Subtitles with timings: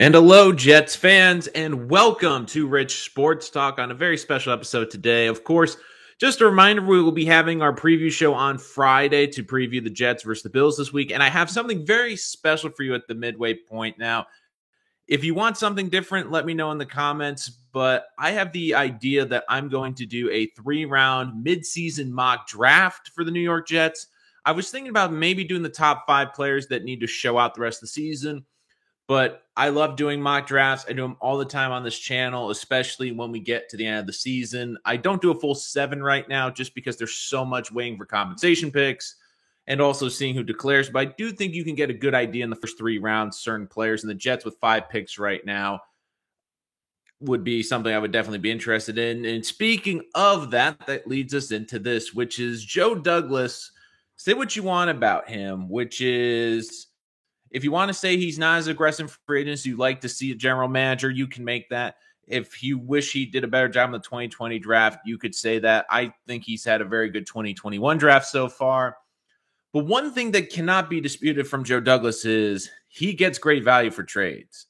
[0.00, 4.90] And hello, Jets fans, and welcome to Rich Sports Talk on a very special episode
[4.90, 5.26] today.
[5.26, 5.76] Of course,
[6.18, 9.90] just a reminder we will be having our preview show on Friday to preview the
[9.90, 11.10] Jets versus the Bills this week.
[11.10, 14.24] And I have something very special for you at the midway point now.
[15.06, 17.50] If you want something different, let me know in the comments.
[17.70, 22.48] But I have the idea that I'm going to do a three round midseason mock
[22.48, 24.06] draft for the New York Jets.
[24.46, 27.54] I was thinking about maybe doing the top five players that need to show out
[27.54, 28.46] the rest of the season
[29.10, 30.86] but I love doing mock drafts.
[30.88, 33.84] I do them all the time on this channel, especially when we get to the
[33.84, 34.78] end of the season.
[34.84, 38.06] I don't do a full seven right now just because there's so much waiting for
[38.06, 39.16] compensation picks
[39.66, 40.90] and also seeing who declares.
[40.90, 43.40] But I do think you can get a good idea in the first three rounds,
[43.40, 44.04] certain players.
[44.04, 45.80] And the Jets with five picks right now
[47.18, 49.24] would be something I would definitely be interested in.
[49.24, 53.72] And speaking of that, that leads us into this, which is Joe Douglas.
[54.14, 56.86] Say what you want about him, which is
[57.50, 60.30] if you want to say he's not as aggressive for agents, you like to see
[60.30, 61.96] a general manager, you can make that.
[62.26, 65.58] If you wish he did a better job in the 2020 draft, you could say
[65.58, 65.86] that.
[65.90, 68.96] I think he's had a very good 2021 draft so far.
[69.72, 73.90] But one thing that cannot be disputed from Joe Douglas is he gets great value
[73.90, 74.66] for trades.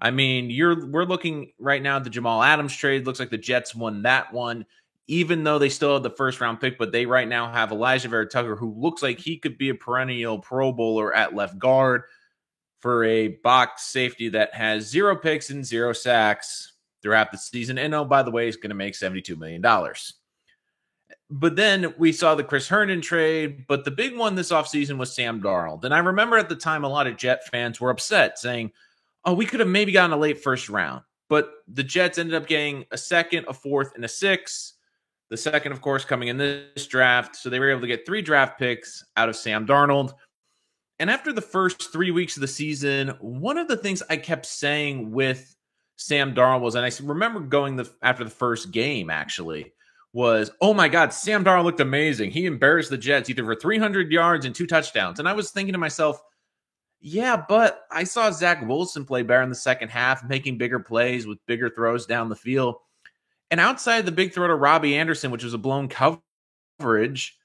[0.00, 3.06] I mean, you're we're looking right now at the Jamal Adams trade.
[3.06, 4.64] Looks like the Jets won that one,
[5.08, 6.78] even though they still have the first round pick.
[6.78, 10.38] But they right now have Alijah Vera-Tucker, who looks like he could be a perennial
[10.38, 12.04] Pro Bowler at left guard
[12.80, 17.78] for a box safety that has zero picks and zero sacks throughout the season.
[17.78, 19.62] And oh, by the way, he's going to make $72 million.
[21.30, 23.66] But then we saw the Chris Herndon trade.
[23.68, 25.84] But the big one this offseason was Sam Darnold.
[25.84, 28.72] And I remember at the time, a lot of Jet fans were upset saying,
[29.24, 31.02] oh, we could have maybe gotten a late first round.
[31.28, 34.74] But the Jets ended up getting a second, a fourth, and a six.
[35.28, 37.36] The second, of course, coming in this draft.
[37.36, 40.12] So they were able to get three draft picks out of Sam Darnold.
[41.00, 44.44] And after the first three weeks of the season, one of the things I kept
[44.44, 45.56] saying with
[45.96, 49.72] Sam Darnold was, and I remember going the after the first game actually
[50.12, 52.32] was, oh my God, Sam Darnold looked amazing.
[52.32, 55.18] He embarrassed the Jets either for 300 yards and two touchdowns.
[55.18, 56.20] And I was thinking to myself,
[57.00, 61.26] yeah, but I saw Zach Wilson play better in the second half, making bigger plays
[61.26, 62.74] with bigger throws down the field.
[63.50, 67.38] And outside the big throw to Robbie Anderson, which was a blown coverage,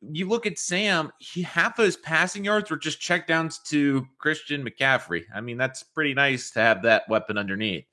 [0.00, 4.64] you look at Sam, he half of his passing yards were just checkdowns to Christian
[4.64, 5.24] McCaffrey.
[5.34, 7.84] I mean, that's pretty nice to have that weapon underneath.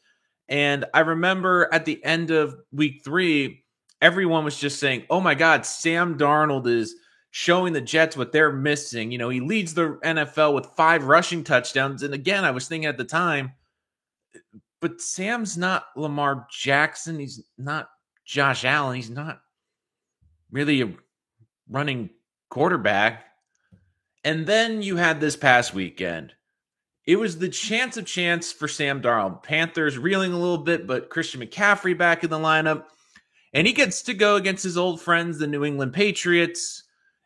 [0.47, 3.63] And I remember at the end of week three,
[4.01, 6.95] everyone was just saying, Oh my God, Sam Darnold is
[7.31, 9.11] showing the Jets what they're missing.
[9.11, 12.03] You know, he leads the NFL with five rushing touchdowns.
[12.03, 13.53] And again, I was thinking at the time,
[14.79, 17.19] but Sam's not Lamar Jackson.
[17.19, 17.89] He's not
[18.25, 18.95] Josh Allen.
[18.95, 19.41] He's not
[20.51, 20.93] really a
[21.69, 22.09] running
[22.49, 23.25] quarterback.
[24.23, 26.33] And then you had this past weekend.
[27.05, 29.43] It was the chance of chance for Sam Darnold.
[29.43, 32.85] Panthers reeling a little bit, but Christian McCaffrey back in the lineup.
[33.53, 36.83] And he gets to go against his old friends, the New England Patriots.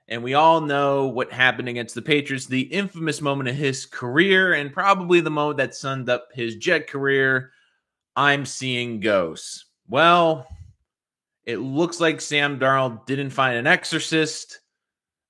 [0.10, 4.54] And we all know what happened against the Patriots, the infamous moment of his career,
[4.54, 7.52] and probably the moment that summed up his Jet career.
[8.16, 9.66] I'm seeing ghosts.
[9.88, 10.48] Well,
[11.50, 14.60] it looks like Sam Darnold didn't find an exorcist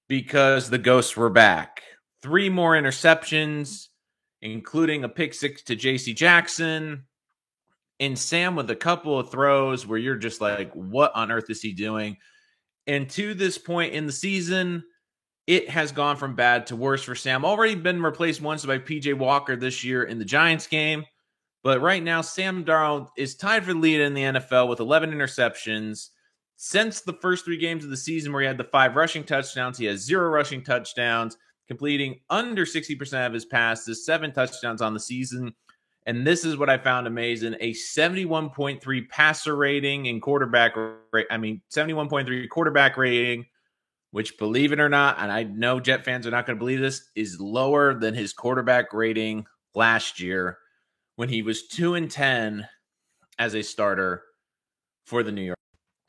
[0.09, 1.81] because the ghosts were back.
[2.21, 3.87] Three more interceptions,
[4.41, 7.05] including a pick six to JC Jackson.
[8.01, 11.61] And Sam with a couple of throws where you're just like, what on earth is
[11.61, 12.17] he doing?
[12.85, 14.83] And to this point in the season,
[15.47, 17.45] it has gone from bad to worse for Sam.
[17.45, 21.05] Already been replaced once by PJ Walker this year in the Giants game.
[21.63, 25.11] But right now, Sam Darnold is tied for the lead in the NFL with 11
[25.11, 26.09] interceptions.
[26.55, 29.77] Since the first three games of the season, where he had the five rushing touchdowns,
[29.77, 31.37] he has zero rushing touchdowns,
[31.67, 35.53] completing under 60% of his passes, seven touchdowns on the season.
[36.05, 40.75] And this is what I found amazing a 71.3 passer rating and quarterback
[41.11, 41.27] rate.
[41.29, 43.45] I mean, 71.3 quarterback rating,
[44.11, 46.79] which, believe it or not, and I know Jet fans are not going to believe
[46.79, 49.45] this, is lower than his quarterback rating
[49.75, 50.57] last year
[51.19, 52.65] when he was 2 and 10
[53.37, 54.23] as a starter
[55.05, 55.57] for the New York.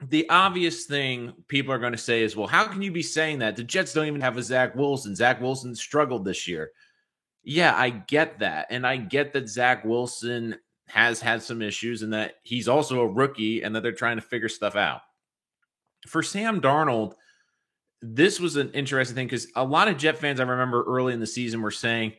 [0.00, 3.40] The obvious thing people are going to say is, well, how can you be saying
[3.40, 3.56] that?
[3.56, 5.16] The Jets don't even have a Zach Wilson.
[5.16, 6.70] Zach Wilson struggled this year.
[7.42, 8.68] Yeah, I get that.
[8.70, 10.54] And I get that Zach Wilson
[10.86, 14.22] has had some issues and that he's also a rookie and that they're trying to
[14.22, 15.00] figure stuff out.
[16.06, 17.14] For Sam Darnold,
[18.00, 21.18] this was an interesting thing because a lot of Jet fans I remember early in
[21.18, 22.12] the season were saying,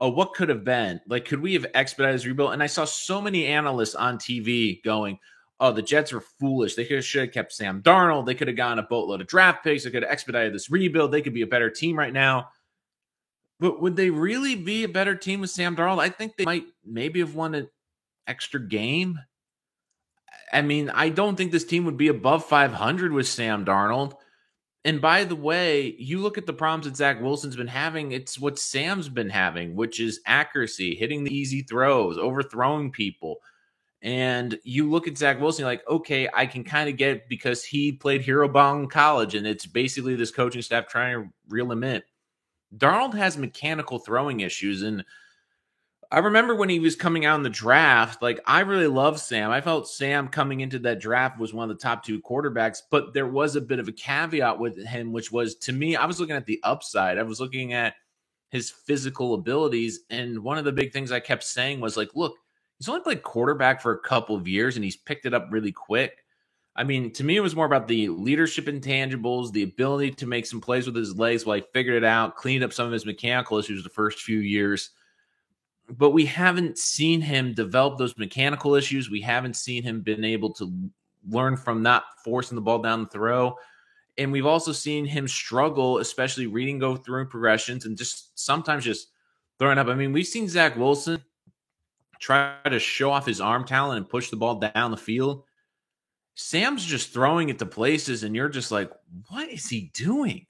[0.00, 1.00] oh, what could have been?
[1.08, 2.52] Like, could we have expedited this rebuild?
[2.52, 5.18] And I saw so many analysts on TV going,
[5.58, 6.74] oh, the Jets were foolish.
[6.74, 8.26] They could have should have kept Sam Darnold.
[8.26, 9.84] They could have gotten a boatload of draft picks.
[9.84, 11.12] They could have expedited this rebuild.
[11.12, 12.48] They could be a better team right now.
[13.58, 15.98] But would they really be a better team with Sam Darnold?
[15.98, 17.68] I think they might maybe have won an
[18.26, 19.18] extra game.
[20.52, 24.14] I mean, I don't think this team would be above 500 with Sam Darnold.
[24.86, 28.38] And by the way, you look at the problems that Zach Wilson's been having, it's
[28.38, 33.40] what Sam's been having, which is accuracy, hitting the easy throws, overthrowing people.
[34.00, 37.90] And you look at Zach Wilson, like, okay, I can kind of get because he
[37.90, 41.82] played hero ball in college, and it's basically this coaching staff trying to reel him
[41.82, 42.00] in.
[42.76, 45.04] Darnold has mechanical throwing issues, and
[46.10, 49.50] I remember when he was coming out in the draft, like I really love Sam.
[49.50, 53.12] I felt Sam coming into that draft was one of the top two quarterbacks, but
[53.12, 56.20] there was a bit of a caveat with him, which was to me, I was
[56.20, 57.18] looking at the upside.
[57.18, 57.94] I was looking at
[58.50, 60.00] his physical abilities.
[60.08, 62.36] And one of the big things I kept saying was like, look,
[62.78, 65.72] he's only played quarterback for a couple of years and he's picked it up really
[65.72, 66.24] quick.
[66.76, 70.46] I mean, to me, it was more about the leadership intangibles, the ability to make
[70.46, 73.06] some plays with his legs while he figured it out, cleaned up some of his
[73.06, 74.90] mechanical issues the first few years
[75.88, 79.10] but we haven't seen him develop those mechanical issues.
[79.10, 80.72] We haven't seen him been able to
[81.28, 83.56] learn from not forcing the ball down the throw.
[84.18, 89.08] And we've also seen him struggle, especially reading go through progressions and just sometimes just
[89.58, 89.88] throwing up.
[89.88, 91.22] I mean, we've seen Zach Wilson
[92.18, 95.44] try to show off his arm talent and push the ball down the field.
[96.34, 98.90] Sam's just throwing it to places, and you're just like,
[99.28, 100.46] what is he doing?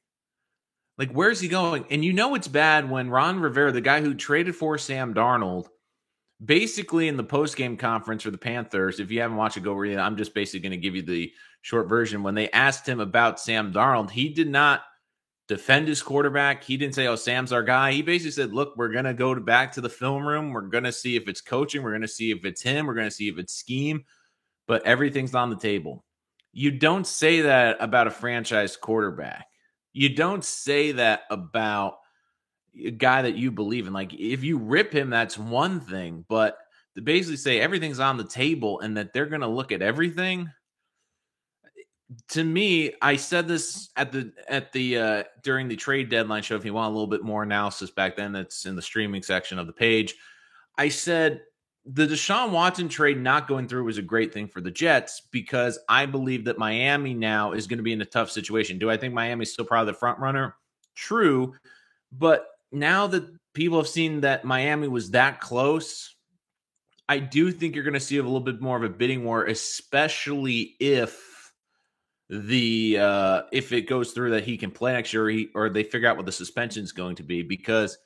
[0.98, 1.84] Like, where's he going?
[1.90, 5.66] And you know it's bad when Ron Rivera, the guy who traded for Sam Darnold,
[6.43, 9.93] basically in the post-game conference for the Panthers, if you haven't watched it, go read
[9.93, 9.98] it.
[9.98, 12.22] I'm just basically going to give you the short version.
[12.22, 14.82] When they asked him about Sam Darnold, he did not
[15.48, 16.64] defend his quarterback.
[16.64, 19.34] He didn't say, "Oh, Sam's our guy." He basically said, "Look, we're going to go
[19.38, 20.52] back to the film room.
[20.52, 21.82] We're going to see if it's coaching.
[21.82, 22.87] We're going to see if it's him.
[22.87, 24.04] We're going to see if it's scheme,
[24.66, 26.04] but everything's on the table."
[26.52, 29.46] You don't say that about a franchise quarterback
[29.96, 32.00] you don't say that about
[32.78, 33.94] a guy that you believe in.
[33.94, 36.58] Like if you rip him, that's one thing, but
[36.96, 40.50] to basically say everything's on the table and that they're going to look at everything.
[42.28, 46.56] To me, I said this at the at the uh during the trade deadline show.
[46.56, 49.58] If you want a little bit more analysis back then, that's in the streaming section
[49.58, 50.14] of the page.
[50.76, 51.40] I said
[51.88, 55.79] the Deshaun Watson trade not going through was a great thing for the Jets because
[55.88, 58.79] I believe that Miami now is going to be in a tough situation.
[58.79, 60.56] Do I think Miami's still probably the front runner?
[60.97, 61.55] True.
[62.11, 63.25] But now that
[63.55, 66.17] people have seen that Miami was that close,
[67.09, 69.44] I do think you're going to see a little bit more of a bidding war,
[69.44, 71.53] especially if
[72.29, 75.69] the uh if it goes through that he can play next year or, he, or
[75.69, 77.99] they figure out what the suspension is going to be because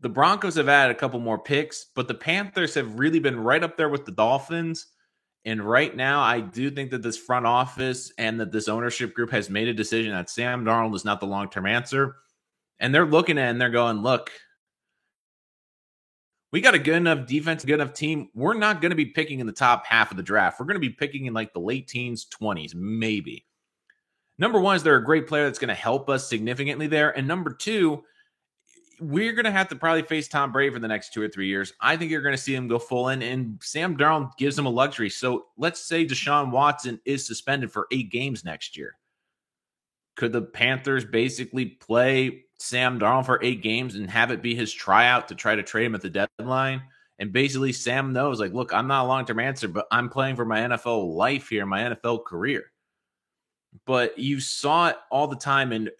[0.00, 3.62] the Broncos have added a couple more picks, but the Panthers have really been right
[3.62, 4.86] up there with the Dolphins.
[5.44, 9.30] And right now, I do think that this front office and that this ownership group
[9.30, 12.16] has made a decision that Sam Darnold is not the long term answer.
[12.78, 14.30] And they're looking at and they're going, look,
[16.52, 18.28] we got a good enough defense, good enough team.
[18.34, 20.58] We're not going to be picking in the top half of the draft.
[20.58, 23.46] We're going to be picking in like the late teens, 20s, maybe.
[24.38, 27.16] Number one is they're a great player that's going to help us significantly there.
[27.16, 28.02] And number two,
[29.00, 31.48] we're going to have to probably face Tom Brady for the next two or three
[31.48, 31.72] years.
[31.80, 34.66] I think you're going to see him go full in, and Sam Darnold gives him
[34.66, 35.10] a luxury.
[35.10, 38.96] So let's say Deshaun Watson is suspended for eight games next year.
[40.16, 44.72] Could the Panthers basically play Sam Darnold for eight games and have it be his
[44.72, 46.82] tryout to try to trade him at the deadline?
[47.18, 50.36] And basically, Sam knows, like, look, I'm not a long term answer, but I'm playing
[50.36, 52.64] for my NFL life here, my NFL career.
[53.86, 55.90] But you saw it all the time, and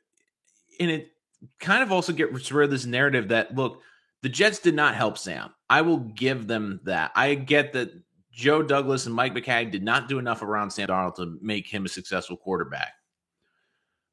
[0.79, 1.11] in it
[1.59, 3.81] kind of also get rid of this narrative that look,
[4.23, 5.51] the Jets did not help Sam.
[5.69, 7.13] I will give them that.
[7.15, 7.91] I get that
[8.33, 11.85] Joe Douglas and Mike Maccagnan did not do enough around Sam Darnold to make him
[11.85, 12.93] a successful quarterback.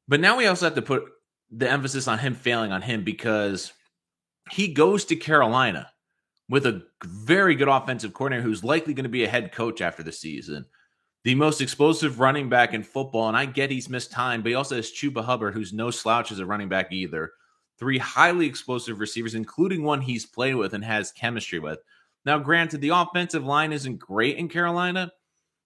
[0.06, 1.04] But now we also have to put
[1.50, 3.72] the emphasis on him failing on him because
[4.50, 5.90] he goes to Carolina
[6.48, 10.02] with a very good offensive coordinator who's likely going to be a head coach after
[10.02, 10.64] the season
[11.24, 13.28] the most explosive running back in football.
[13.28, 16.32] And I get he's missed time, but he also has Chuba Hubbard, who's no slouch
[16.32, 17.32] as a running back either.
[17.78, 21.78] Three highly explosive receivers, including one he's played with and has chemistry with.
[22.24, 25.12] Now, granted, the offensive line isn't great in Carolina,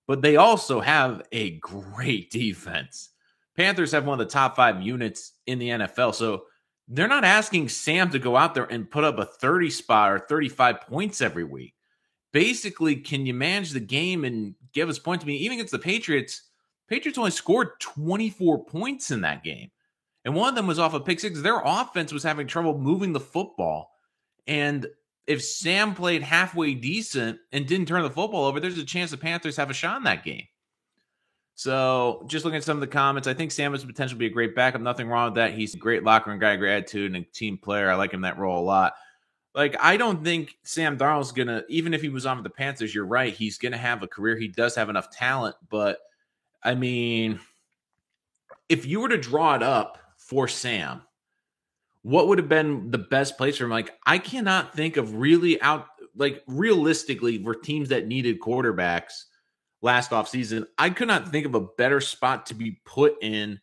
[0.07, 3.11] but they also have a great defense.
[3.57, 6.15] Panthers have one of the top five units in the NFL.
[6.15, 6.45] So
[6.89, 10.19] they're not asking Sam to go out there and put up a 30 spot or
[10.19, 11.75] 35 points every week
[12.33, 15.25] basically, can you manage the game and give us points?
[15.25, 16.43] I mean, even against the Patriots,
[16.89, 19.71] Patriots only scored 24 points in that game.
[20.25, 21.41] And one of them was off of pick six.
[21.41, 23.91] Their offense was having trouble moving the football.
[24.47, 24.87] And
[25.27, 29.17] if Sam played halfway decent and didn't turn the football over, there's a chance the
[29.17, 30.45] Panthers have a shot in that game.
[31.55, 34.27] So just looking at some of the comments, I think Sam has potential to be
[34.27, 34.81] a great backup.
[34.81, 35.55] Nothing wrong with that.
[35.55, 37.91] He's a great locker room guy, great attitude, and a team player.
[37.91, 38.95] I like him that role a lot.
[39.55, 42.95] Like I don't think Sam Darnold's gonna, even if he was on with the Panthers,
[42.95, 43.35] you're right.
[43.35, 44.37] He's gonna have a career.
[44.37, 45.99] He does have enough talent, but
[46.63, 47.41] I mean,
[48.69, 51.03] if you were to draw it up for Sam,
[52.03, 53.71] what would have been the best place for him?
[53.71, 59.25] Like, I cannot think of really out like realistically for teams that needed quarterbacks
[59.83, 60.67] last offseason.
[60.79, 63.61] I could not think of a better spot to be put in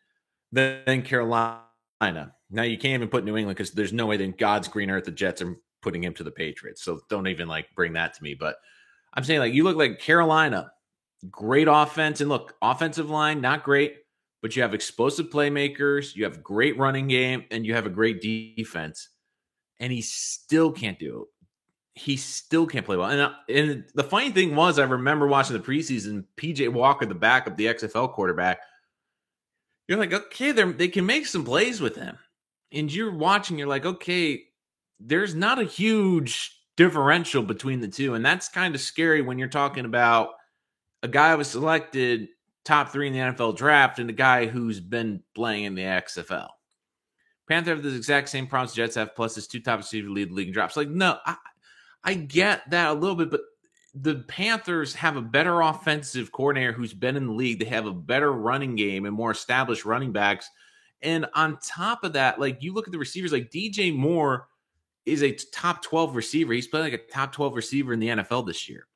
[0.51, 1.63] than Carolina.
[2.01, 5.05] Now you can't even put New England because there's no way that God's green earth
[5.05, 6.83] the Jets are putting him to the Patriots.
[6.83, 8.33] So don't even like bring that to me.
[8.33, 8.57] But
[9.13, 10.71] I'm saying like you look like Carolina,
[11.29, 13.95] great offense, and look, offensive line, not great
[14.41, 18.21] but you have explosive playmakers, you have great running game, and you have a great
[18.21, 19.09] defense.
[19.79, 21.99] And he still can't do it.
[21.99, 23.09] He still can't play well.
[23.09, 27.15] And, uh, and the funny thing was, I remember watching the preseason, PJ Walker, the
[27.15, 28.59] backup, the XFL quarterback.
[29.87, 32.17] You're like, okay, they they can make some plays with him.
[32.71, 34.43] And you're watching, you're like, okay,
[34.99, 38.13] there's not a huge differential between the two.
[38.13, 40.29] And that's kind of scary when you're talking about
[41.03, 42.29] a guy who was selected
[42.65, 46.49] top three in the NFL draft and a guy who's been playing in the XFL.
[47.47, 50.33] Panther have the exact same problems Jets have, plus his two top receiver lead the
[50.35, 50.77] league in drops.
[50.77, 51.35] Like, no, I,
[52.03, 53.41] I get that a little bit, but
[53.95, 57.59] the Panthers have a better offensive coordinator who's been in the league.
[57.59, 60.49] They have a better running game and more established running backs.
[61.01, 64.47] And on top of that, like you look at the receivers, like DJ Moore
[65.09, 66.53] is a top 12 receiver.
[66.53, 68.87] He's playing like a top 12 receiver in the NFL this year.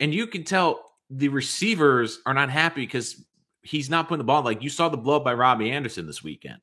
[0.00, 3.24] And you can tell the receivers are not happy because
[3.62, 4.42] he's not putting the ball.
[4.42, 6.58] Like you saw the blow up by Robbie Anderson this weekend.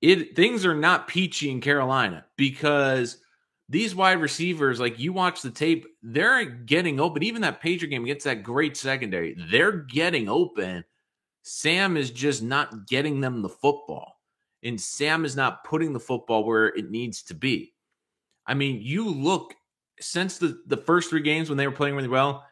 [0.00, 3.18] It things are not peachy in Carolina because
[3.68, 7.22] these wide receivers, like you watch the tape, they're getting open.
[7.22, 10.84] Even that Patriot game against that great secondary, they're getting open.
[11.42, 14.20] Sam is just not getting them the football.
[14.62, 17.73] And Sam is not putting the football where it needs to be.
[18.46, 19.54] I mean, you look
[20.00, 22.44] since the, the first three games when they were playing really well,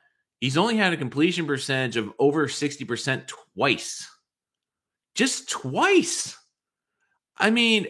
[0.42, 4.10] He's only had a completion percentage of over 60% twice.
[5.14, 6.36] Just twice.
[7.36, 7.86] I mean,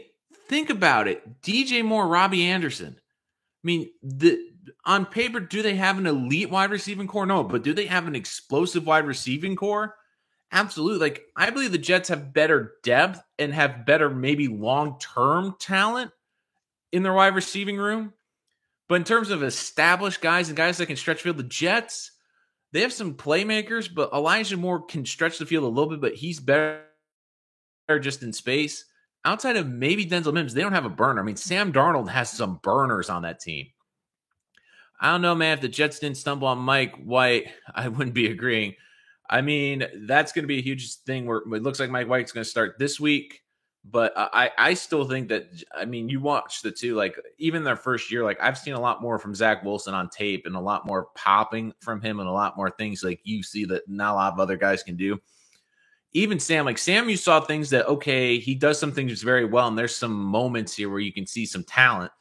[0.48, 1.40] think about it.
[1.40, 2.94] DJ Moore, Robbie Anderson.
[2.98, 4.38] I mean, the
[4.84, 7.24] on paper, do they have an elite wide receiving core?
[7.24, 9.94] No, but do they have an explosive wide receiving core?
[10.52, 10.98] Absolutely.
[10.98, 16.10] Like, I believe the Jets have better depth and have better, maybe long term talent
[16.92, 18.12] in their wide receiving room.
[18.88, 22.12] But in terms of established guys and guys that can stretch field, the Jets,
[22.72, 26.14] they have some playmakers, but Elijah Moore can stretch the field a little bit, but
[26.14, 26.84] he's better
[28.00, 28.84] just in space.
[29.24, 31.20] Outside of maybe Denzel Mims, they don't have a burner.
[31.20, 33.66] I mean, Sam Darnold has some burners on that team.
[35.00, 35.54] I don't know, man.
[35.54, 38.74] If the Jets didn't stumble on Mike White, I wouldn't be agreeing.
[39.28, 42.32] I mean, that's going to be a huge thing where it looks like Mike White's
[42.32, 43.41] going to start this week.
[43.84, 47.76] But I, I still think that I mean you watch the two like even their
[47.76, 50.60] first year like I've seen a lot more from Zach Wilson on tape and a
[50.60, 54.12] lot more popping from him and a lot more things like you see that not
[54.12, 55.20] a lot of other guys can do.
[56.12, 59.66] Even Sam, like Sam, you saw things that okay he does some things very well
[59.66, 62.12] and there's some moments here where you can see some talent.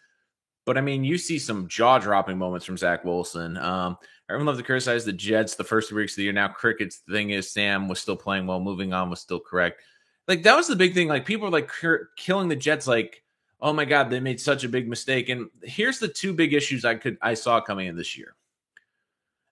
[0.65, 3.57] But I mean, you see some jaw dropping moments from Zach Wilson.
[3.57, 3.97] Um,
[4.29, 6.33] everyone loves to criticize the Jets the first weeks of the year.
[6.33, 9.81] Now, Cricket's The thing is Sam was still playing well, moving on was still correct
[10.27, 11.07] like that was the big thing.
[11.07, 11.71] Like people are like
[12.15, 12.87] killing the Jets.
[12.87, 13.23] Like,
[13.59, 15.29] oh my god, they made such a big mistake.
[15.29, 18.35] And here's the two big issues I could I saw coming in this year.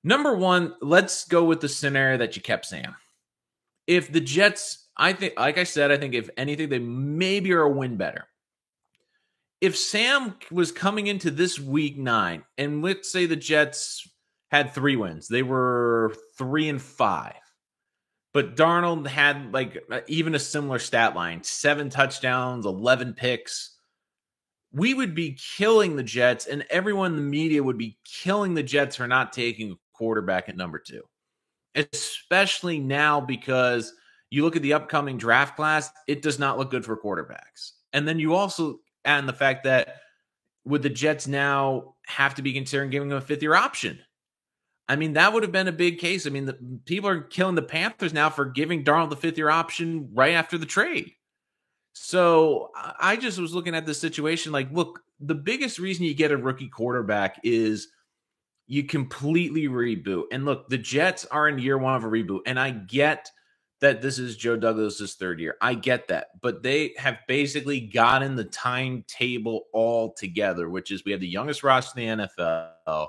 [0.04, 2.96] Number one, let's go with the scenario that you kept Sam.
[3.86, 7.64] If the Jets, I think, like I said, I think if anything, they maybe are
[7.64, 8.28] a win better.
[9.60, 14.08] If Sam was coming into this week nine, and let's say the Jets
[14.52, 17.34] had three wins, they were three and five
[18.34, 23.76] but Darnold had like uh, even a similar stat line seven touchdowns, 11 picks.
[24.72, 28.62] We would be killing the Jets, and everyone in the media would be killing the
[28.62, 31.02] Jets for not taking a quarterback at number two,
[31.74, 33.94] especially now because
[34.30, 37.72] you look at the upcoming draft class, it does not look good for quarterbacks.
[37.94, 39.96] And then you also add in the fact that
[40.66, 44.00] would the Jets now have to be considering giving him a fifth year option?
[44.90, 46.26] I mean, that would have been a big case.
[46.26, 49.52] I mean, the, people are killing the Panthers now for giving Darnold the fifth year
[49.52, 51.12] option right after the trade.
[51.94, 56.32] So I just was looking at this situation like, look, the biggest reason you get
[56.32, 57.90] a rookie quarterback is
[58.66, 60.24] you completely reboot.
[60.32, 62.42] And look, the Jets are in year one of a reboot.
[62.48, 63.30] And I get
[63.82, 65.56] that this is Joe Douglas's third year.
[65.62, 66.42] I get that.
[66.42, 71.64] But they have basically gotten the timetable all together, which is we have the youngest
[71.64, 73.08] roster in the NFL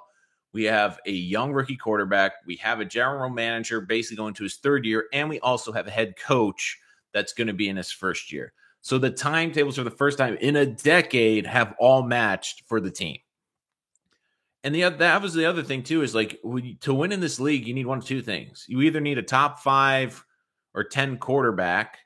[0.53, 2.33] We have a young rookie quarterback.
[2.47, 5.07] We have a general manager basically going to his third year.
[5.13, 6.79] And we also have a head coach
[7.13, 8.53] that's going to be in his first year.
[8.83, 12.91] So the timetables for the first time in a decade have all matched for the
[12.91, 13.19] team.
[14.63, 16.41] And the that was the other thing too is like
[16.81, 18.67] to win in this league, you need one of two things.
[18.69, 20.23] You either need a top five
[20.75, 21.99] or ten quarterback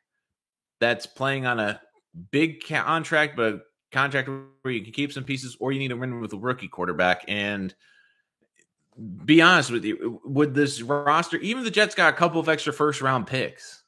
[0.80, 1.80] that's playing on a
[2.30, 3.60] big contract, but a
[3.92, 4.28] contract
[4.62, 7.24] where you can keep some pieces, or you need to win with a rookie quarterback.
[7.26, 7.74] And
[9.24, 12.72] be honest with you, would this roster, even the Jets got a couple of extra
[12.72, 13.82] first round picks.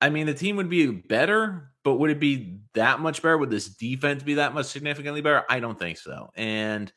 [0.00, 3.38] I mean, the team would be better, but would it be that much better?
[3.38, 5.44] Would this defense be that much significantly better?
[5.48, 6.30] I don't think so.
[6.36, 6.92] And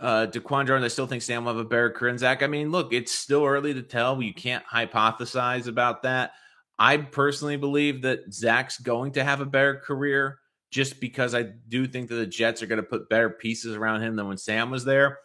[0.00, 2.42] uh, Daquan Jones, I still think Sam will have a better career Zach.
[2.42, 4.22] I mean, look, it's still early to tell.
[4.22, 6.32] You can't hypothesize about that.
[6.78, 10.38] I personally believe that Zach's going to have a better career
[10.70, 14.02] just because I do think that the Jets are going to put better pieces around
[14.02, 15.18] him than when Sam was there.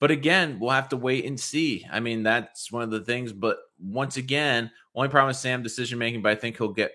[0.00, 1.86] But again, we'll have to wait and see.
[1.90, 3.32] I mean, that's one of the things.
[3.32, 6.92] But once again, only problem is Sam decision making, but I think he'll get.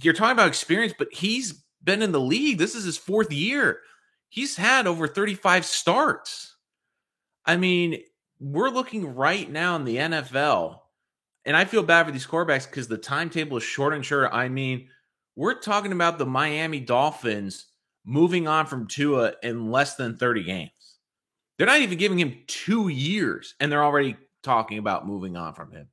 [0.00, 2.58] You're talking about experience, but he's been in the league.
[2.58, 3.80] This is his fourth year
[4.28, 6.56] he's had over 35 starts.
[7.44, 8.02] I mean,
[8.40, 10.80] we're looking right now in the NFL,
[11.44, 14.30] and I feel bad for these quarterbacks because the timetable is short and short.
[14.32, 14.88] I mean,
[15.34, 17.66] we're talking about the Miami Dolphins
[18.04, 20.70] moving on from Tua in less than 30 games.
[21.58, 25.72] They're not even giving him two years, and they're already talking about moving on from
[25.72, 25.88] him.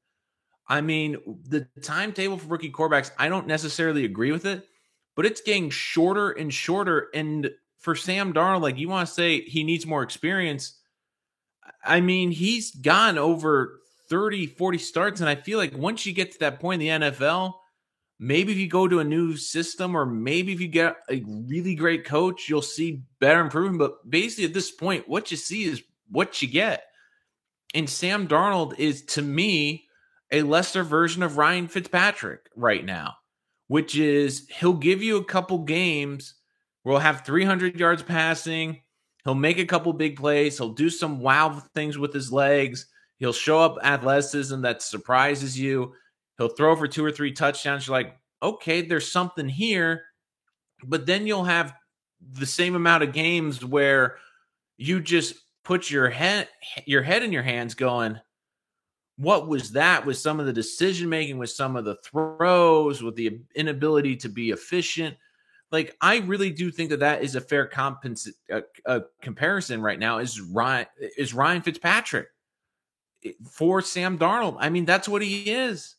[0.68, 1.18] I mean,
[1.48, 4.68] the timetable for rookie quarterbacks, I don't necessarily agree with it,
[5.16, 7.10] but it's getting shorter and shorter.
[7.14, 10.80] And for Sam Darnold, like you want to say he needs more experience.
[11.84, 13.80] I mean, he's gone over
[14.10, 15.20] 30, 40 starts.
[15.20, 17.54] And I feel like once you get to that point in the NFL,
[18.20, 21.76] maybe if you go to a new system or maybe if you get a really
[21.76, 23.80] great coach, you'll see better improvement.
[23.80, 26.86] But basically, at this point, what you see is what you get.
[27.74, 29.86] And Sam Darnold is, to me,
[30.32, 33.16] a lesser version of Ryan Fitzpatrick right now,
[33.68, 36.36] which is he'll give you a couple games
[36.84, 38.82] where We'll have 300 yards passing.
[39.24, 40.56] He'll make a couple big plays.
[40.56, 42.86] He'll do some wow things with his legs.
[43.18, 45.94] He'll show up athleticism that surprises you.
[46.38, 47.88] He'll throw for two or three touchdowns.
[47.88, 50.04] You're like, okay, there's something here.
[50.84, 51.74] But then you'll have
[52.34, 54.18] the same amount of games where
[54.78, 56.48] you just put your head
[56.86, 58.20] your head in your hands going,
[59.18, 60.06] what was that?
[60.06, 64.30] With some of the decision making, with some of the throws, with the inability to
[64.30, 65.16] be efficient
[65.72, 70.00] like I really do think that that is a fair compens- a, a comparison right
[70.00, 70.86] now is Ryan
[71.18, 72.28] is Ryan Fitzpatrick
[73.26, 74.58] eh, for Sam Darnold.
[74.60, 75.96] I mean, that's what he is.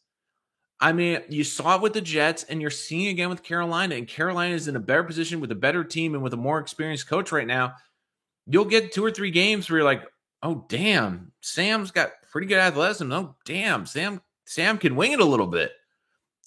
[0.81, 4.07] I mean, you saw it with the Jets, and you're seeing again with Carolina, and
[4.07, 7.09] Carolina is in a better position with a better team and with a more experienced
[7.09, 7.75] coach right now.
[8.47, 10.05] You'll get two or three games where you're like,
[10.43, 13.11] "Oh, damn, Sam's got pretty good athleticism.
[13.11, 15.73] Oh, damn, Sam, Sam can wing it a little bit.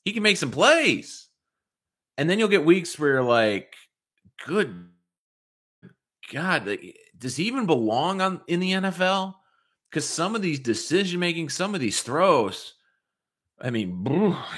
[0.06, 1.28] He can make some plays."
[2.18, 3.74] And then you'll get weeks where you're like,
[4.46, 4.90] good
[6.32, 6.78] God,
[7.18, 9.36] does he even belong on in the NFL?
[9.90, 12.76] Because some of these decision making, some of these throws,
[13.62, 14.04] I mean,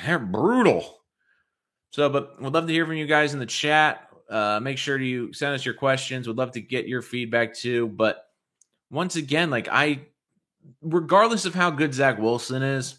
[0.06, 1.02] they're brutal.
[1.92, 4.08] So, but we'd love to hear from you guys in the chat.
[4.30, 6.28] Uh, make sure you send us your questions.
[6.28, 7.88] We'd love to get your feedback too.
[7.88, 8.26] But
[8.90, 10.02] once again, like I,
[10.82, 12.98] regardless of how good Zach Wilson is,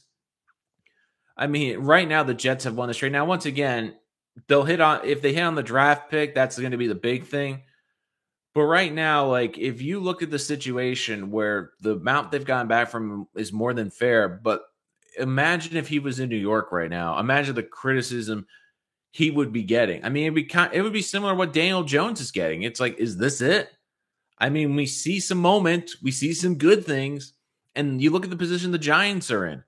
[1.37, 3.12] I mean, right now the Jets have won this trade.
[3.12, 3.95] Now, once again,
[4.47, 6.95] they'll hit on if they hit on the draft pick, that's going to be the
[6.95, 7.62] big thing.
[8.55, 12.69] But right now, like if you look at the situation where the amount they've gotten
[12.69, 14.62] back from is more than fair, but
[15.18, 17.18] imagine if he was in New York right now.
[17.18, 18.46] Imagine the criticism
[19.12, 20.05] he would be getting.
[20.05, 22.62] I mean, it'd be kind, it would be similar to what Daniel Jones is getting.
[22.62, 23.70] It's like, is this it?
[24.38, 27.35] I mean, we see some moment, we see some good things,
[27.75, 29.62] and you look at the position the Giants are in.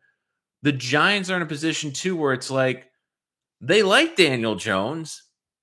[0.63, 2.87] The Giants are in a position too where it's like,
[3.61, 5.23] they like Daniel Jones.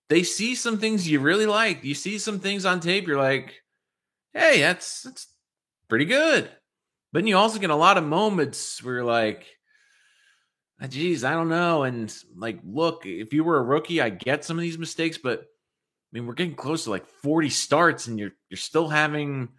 [0.10, 1.84] They see some things you really like.
[1.84, 3.62] You see some things on tape, you're like,
[4.34, 5.28] hey, that's that's
[5.88, 6.50] pretty good.
[7.14, 9.46] But you also get a lot of moments where you're like,
[10.88, 11.84] geez, I don't know.
[11.84, 15.42] And like, look, if you were a rookie, I get some of these mistakes, but
[15.42, 15.46] I
[16.12, 19.50] mean, we're getting close to like 40 starts, and you're you're still having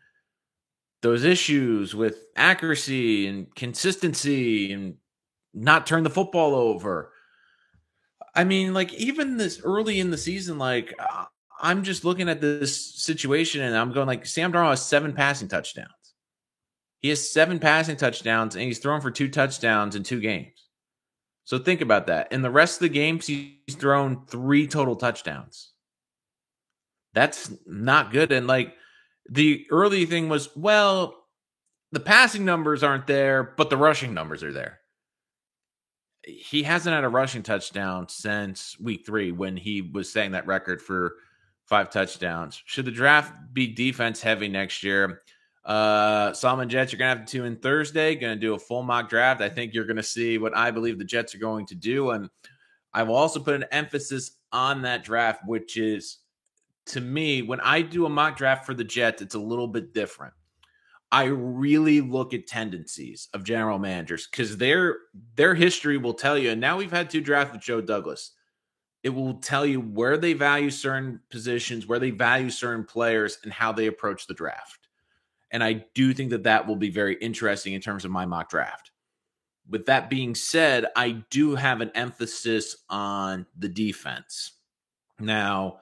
[1.00, 4.96] those issues with accuracy and consistency and
[5.54, 7.12] not turn the football over.
[8.35, 11.26] I mean, like even this early in the season, like uh,
[11.61, 15.48] I'm just looking at this situation and I'm going like Sam Darnold has seven passing
[15.48, 15.88] touchdowns.
[17.00, 20.62] He has seven passing touchdowns and he's thrown for two touchdowns in two games.
[21.44, 22.33] So think about that.
[22.33, 25.72] In the rest of the games, he's thrown three total touchdowns.
[27.14, 28.33] That's not good.
[28.33, 28.74] And like
[29.28, 31.16] the early thing was, well,
[31.90, 34.81] the passing numbers aren't there, but the rushing numbers are there.
[36.24, 40.81] He hasn't had a rushing touchdown since week three when he was setting that record
[40.81, 41.14] for
[41.66, 42.62] five touchdowns.
[42.64, 45.22] Should the draft be defense heavy next year?
[45.64, 48.16] Uh, Solomon Jets, you're to have to tune in Thursday.
[48.16, 49.40] To do a full mock draft.
[49.40, 52.11] I think you're to see what I believe the Jets are going to do.
[52.11, 52.29] And
[52.92, 56.18] I will also put an emphasis on that draft, which is
[56.87, 59.94] to me, when I do a mock draft for the Jets, it's a little bit
[59.94, 60.35] different.
[61.12, 64.96] I really look at tendencies of general managers because their
[65.37, 66.51] their history will tell you.
[66.51, 68.33] And now we've had two drafts with Joe Douglas.
[69.03, 73.53] It will tell you where they value certain positions, where they value certain players, and
[73.53, 74.82] how they approach the draft.
[75.52, 78.50] And I do think that that will be very interesting in terms of my mock
[78.50, 78.90] draft.
[79.68, 84.52] With that being said, I do have an emphasis on the defense.
[85.20, 85.78] Now,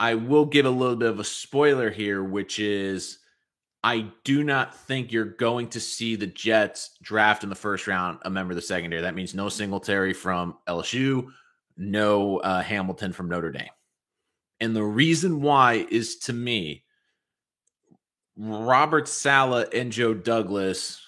[0.00, 3.18] I will give a little bit of a spoiler here, which is
[3.82, 8.18] I do not think you're going to see the Jets draft in the first round
[8.22, 9.02] a member of the secondary.
[9.02, 11.26] That means no Singletary from LSU,
[11.76, 13.68] no uh, Hamilton from Notre Dame.
[14.60, 16.83] And the reason why is to me,
[18.36, 21.00] Robert Saleh and Joe Douglas.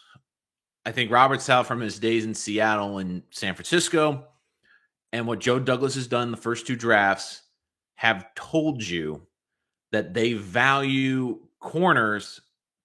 [0.85, 4.25] I think Robert Saleh from his days in Seattle and San Francisco,
[5.13, 7.43] and what Joe Douglas has done the first two drafts
[7.97, 9.27] have told you
[9.91, 12.41] that they value corners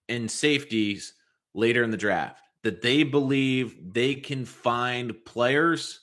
[0.09, 1.13] and safeties
[1.53, 6.01] later in the draft, that they believe they can find players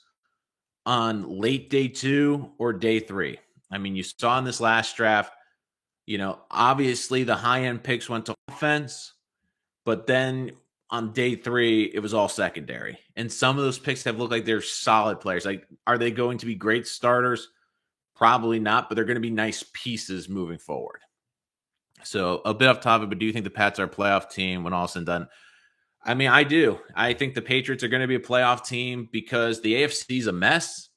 [0.86, 3.38] on late day two or day three.
[3.70, 5.32] I mean, you saw in this last draft,
[6.08, 9.12] you know, obviously the high end picks went to offense,
[9.84, 10.52] but then
[10.88, 12.98] on day three, it was all secondary.
[13.14, 15.44] And some of those picks have looked like they're solid players.
[15.44, 17.50] Like, are they going to be great starters?
[18.16, 21.00] Probably not, but they're going to be nice pieces moving forward.
[22.04, 24.64] So a bit off topic, but do you think the Pats are a playoff team
[24.64, 25.28] when all said and done?
[26.02, 26.78] I mean, I do.
[26.94, 30.26] I think the Patriots are going to be a playoff team because the AFC is
[30.26, 30.88] a mess.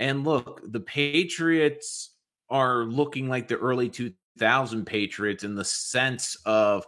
[0.00, 2.12] And look, the Patriots
[2.50, 3.88] are looking like the early
[4.38, 6.86] 2000 Patriots in the sense of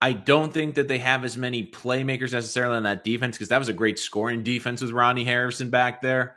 [0.00, 3.58] I don't think that they have as many playmakers necessarily on that defense because that
[3.58, 6.36] was a great scoring defense with Rodney Harrison back there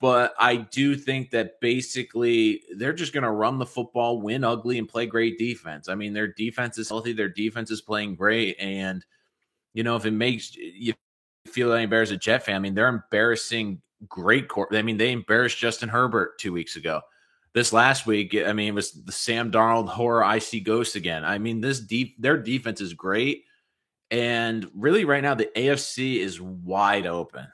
[0.00, 4.78] but I do think that basically they're just going to run the football, win ugly,
[4.78, 5.88] and play great defense.
[5.88, 9.04] I mean, their defense is healthy, their defense is playing great, and
[9.74, 10.94] you know if it makes you
[11.46, 14.74] feel better as a Jet fan, I mean they're embarrassing great court.
[14.74, 17.00] I mean they embarrassed Justin Herbert two weeks ago.
[17.54, 20.22] This last week, I mean, it was the Sam Darnold horror.
[20.24, 21.24] I see ghosts again.
[21.24, 23.44] I mean, this deep their defense is great,
[24.10, 27.46] and really right now the AFC is wide open.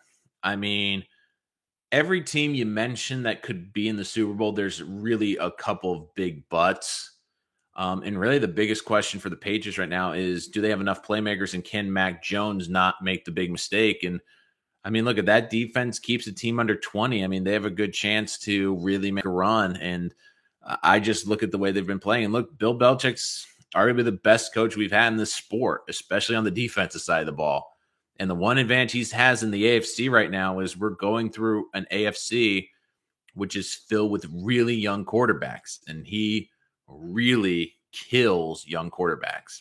[0.42, 1.04] I mean
[1.94, 5.92] every team you mentioned that could be in the Super Bowl, there's really a couple
[5.92, 7.12] of big buts.
[7.76, 10.80] Um, and really, the biggest question for the Patriots right now is do they have
[10.80, 14.02] enough playmakers and can Mac Jones not make the big mistake?
[14.02, 14.20] And
[14.84, 17.24] I mean, look at that defense keeps the team under 20.
[17.24, 19.76] I mean, they have a good chance to really make a run.
[19.76, 20.14] And
[20.82, 22.24] I just look at the way they've been playing.
[22.24, 26.44] And look, Bill Belichick's arguably the best coach we've had in this sport, especially on
[26.44, 27.76] the defensive side of the ball.
[28.18, 31.66] And the one advantage he has in the AFC right now is we're going through
[31.74, 32.68] an AFC
[33.34, 36.50] which is filled with really young quarterbacks, and he
[36.86, 39.60] really kills young quarterbacks.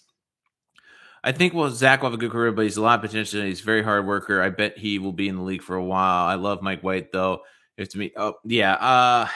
[1.24, 3.42] I think well, Zach will have a good career, but he's a lot of potential.
[3.42, 4.42] He's a very hard worker.
[4.42, 6.26] I bet he will be in the league for a while.
[6.26, 7.44] I love Mike White though.
[7.78, 9.28] If to me, oh yeah, uh,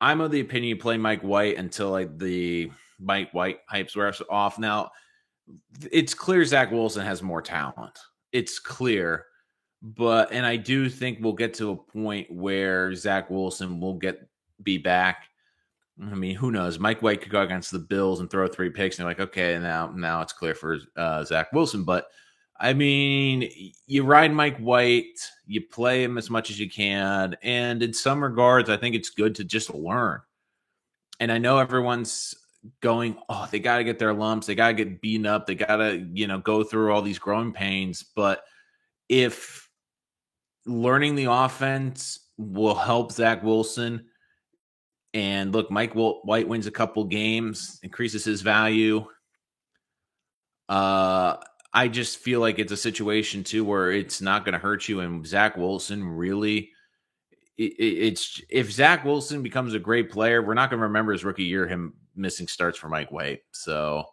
[0.00, 4.12] I'm of the opinion you play Mike White until like the Mike White hypes wear
[4.28, 4.58] off.
[4.58, 4.90] Now
[5.90, 7.98] it's clear Zach Wilson has more talent.
[8.32, 9.26] It's clear.
[9.82, 14.28] But and I do think we'll get to a point where Zach Wilson will get
[14.62, 15.28] be back.
[16.00, 16.78] I mean, who knows?
[16.78, 19.58] Mike White could go against the Bills and throw three picks, and they're like, okay,
[19.58, 21.84] now now it's clear for uh, Zach Wilson.
[21.84, 22.06] But
[22.58, 23.50] I mean,
[23.86, 28.22] you ride Mike White, you play him as much as you can, and in some
[28.22, 30.20] regards, I think it's good to just learn.
[31.20, 32.34] And I know everyone's
[32.80, 35.54] going, oh, they got to get their lumps, they got to get beaten up, they
[35.54, 38.02] got to, you know, go through all these growing pains.
[38.02, 38.44] But
[39.08, 39.68] if
[40.66, 44.06] learning the offense will help Zach Wilson,
[45.14, 49.04] and look, Mike White wins a couple games, increases his value.
[50.68, 51.36] Uh,
[51.74, 55.00] I just feel like it's a situation too where it's not going to hurt you,
[55.00, 56.70] and Zach Wilson really.
[57.58, 61.44] it's if Zach Wilson becomes a great player, we're not going to remember his rookie
[61.44, 63.40] year him missing starts for Mike White.
[63.52, 64.04] So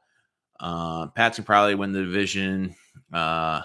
[0.59, 2.75] uh, Pats can probably win the division.
[3.13, 3.61] Uh,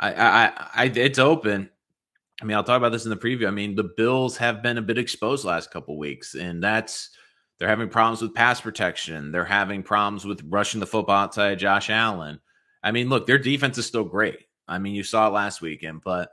[0.00, 1.70] I, I, I, it's open.
[2.40, 3.48] I mean, I'll talk about this in the preview.
[3.48, 7.10] I mean, the Bills have been a bit exposed last couple weeks, and that's
[7.58, 9.32] They're having problems with pass protection.
[9.32, 12.40] They're having problems with rushing the football outside Josh Allen.
[12.82, 14.38] I mean, look, their defense is still great.
[14.68, 16.30] I mean, you saw it last weekend, but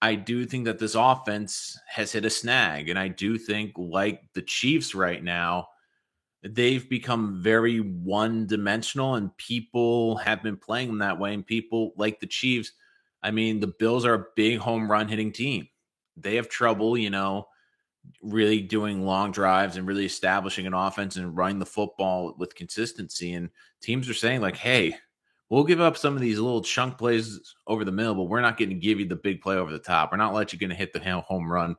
[0.00, 2.88] I do think that this offense has hit a snag.
[2.88, 5.68] And I do think, like the Chiefs right now,
[6.42, 11.34] they've become very one dimensional, and people have been playing them that way.
[11.34, 12.72] And people like the Chiefs,
[13.24, 15.66] I mean, the Bills are a big home run hitting team.
[16.16, 17.48] They have trouble, you know,
[18.22, 23.32] really doing long drives and really establishing an offense and running the football with consistency.
[23.32, 23.48] And
[23.80, 24.94] teams are saying, like, hey,
[25.48, 28.58] we'll give up some of these little chunk plays over the middle, but we're not
[28.58, 30.12] going to give you the big play over the top.
[30.12, 31.76] We're not let you going to hit the home run.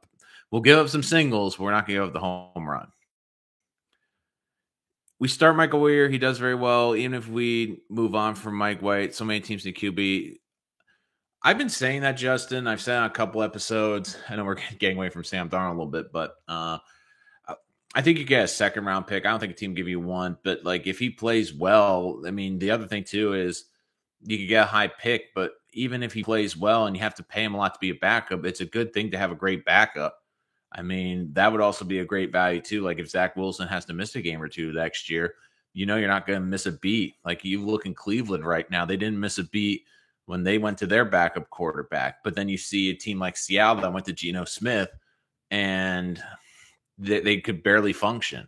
[0.50, 2.88] We'll give up some singles, but we're not going to give up the home run.
[5.20, 6.10] We start Michael Weir.
[6.10, 6.96] He does very well.
[6.96, 10.38] Even if we move on from Mike White, so many teams need QB.
[11.46, 12.66] I've been saying that, Justin.
[12.66, 14.18] I've said on a couple episodes.
[14.28, 16.80] I know we're getting away from Sam Darnold a little bit, but uh,
[17.94, 19.28] I think you get a second round pick.
[19.28, 22.32] I don't think a team give you one, but like if he plays well, I
[22.32, 23.66] mean, the other thing too is
[24.24, 27.14] you could get a high pick, but even if he plays well and you have
[27.14, 29.32] to pay him a lot to be a backup, it's a good thing to have
[29.32, 30.18] a great backup.
[30.72, 32.82] I mean, that would also be a great value too.
[32.82, 35.36] Like if Zach Wilson has to miss a game or two next year,
[35.74, 37.18] you know you're not going to miss a beat.
[37.24, 39.84] Like you look in Cleveland right now, they didn't miss a beat
[40.26, 42.24] when they went to their backup quarterback.
[42.24, 44.90] But then you see a team like Seattle that went to Geno Smith
[45.52, 46.22] and
[46.98, 48.48] they, they could barely function.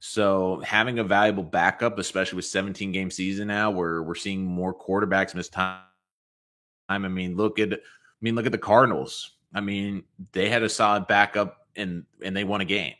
[0.00, 4.74] So having a valuable backup, especially with 17 game season now, where we're seeing more
[4.74, 5.80] quarterbacks miss time.
[6.88, 7.76] I mean, look at I
[8.20, 9.32] mean, look at the Cardinals.
[9.54, 12.94] I mean, they had a solid backup and and they won a game.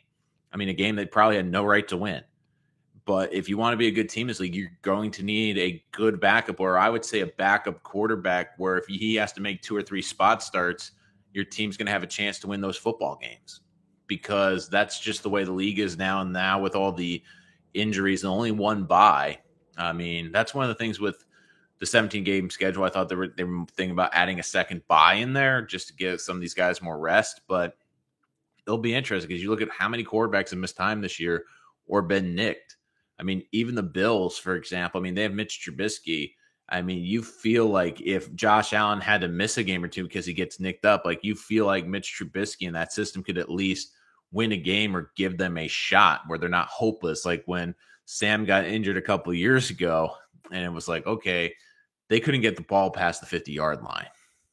[0.51, 2.23] I mean, a game they probably had no right to win.
[3.09, 5.57] But if you want to be a good team this league, you're going to need
[5.57, 9.41] a good backup, or I would say a backup quarterback, where if he has to
[9.41, 10.91] make two or three spot starts,
[11.33, 13.61] your team's going to have a chance to win those football games
[14.05, 16.21] because that's just the way the league is now.
[16.21, 17.23] And now with all the
[17.73, 19.39] injuries and only one bye,
[19.75, 21.25] I mean, that's one of the things with
[21.79, 22.83] the 17 game schedule.
[22.83, 25.87] I thought they were they were thinking about adding a second bye in there just
[25.87, 27.41] to give some of these guys more rest.
[27.47, 27.75] But
[28.67, 31.45] it'll be interesting because you look at how many quarterbacks have missed time this year
[31.87, 32.75] or been nicked.
[33.19, 34.99] I mean, even the Bills, for example.
[34.99, 36.33] I mean, they have Mitch Trubisky.
[36.69, 40.03] I mean, you feel like if Josh Allen had to miss a game or two
[40.03, 43.37] because he gets nicked up, like you feel like Mitch Trubisky and that system could
[43.37, 43.91] at least
[44.31, 47.25] win a game or give them a shot where they're not hopeless.
[47.25, 50.11] Like when Sam got injured a couple years ago,
[50.51, 51.53] and it was like, okay,
[52.09, 54.07] they couldn't get the ball past the 50 yard line.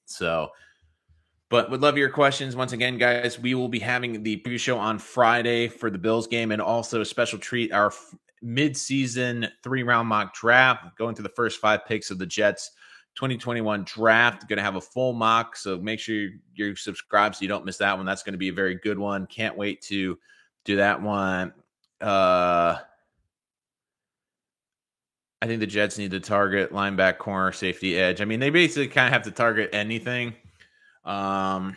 [0.07, 0.49] So,
[1.49, 2.57] but would love your questions.
[2.57, 6.27] Once again, guys, we will be having the preview show on Friday for the Bills
[6.27, 7.93] game and also a special treat our
[8.47, 12.71] mid-season three round mock draft going to the first five picks of the Jets
[13.17, 14.49] 2021 draft.
[14.49, 17.65] Going to have a full mock, so make sure you're, you're subscribed so you don't
[17.65, 18.07] miss that one.
[18.07, 19.27] That's going to be a very good one.
[19.27, 20.17] Can't wait to
[20.65, 21.53] do that one.
[22.01, 22.77] Uh,
[25.43, 28.21] I think the Jets need to target linebacker, corner, safety, edge.
[28.21, 30.35] I mean, they basically kind of have to target anything.
[31.05, 31.77] Um,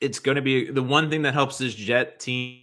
[0.00, 2.60] it's going to be the one thing that helps this Jet team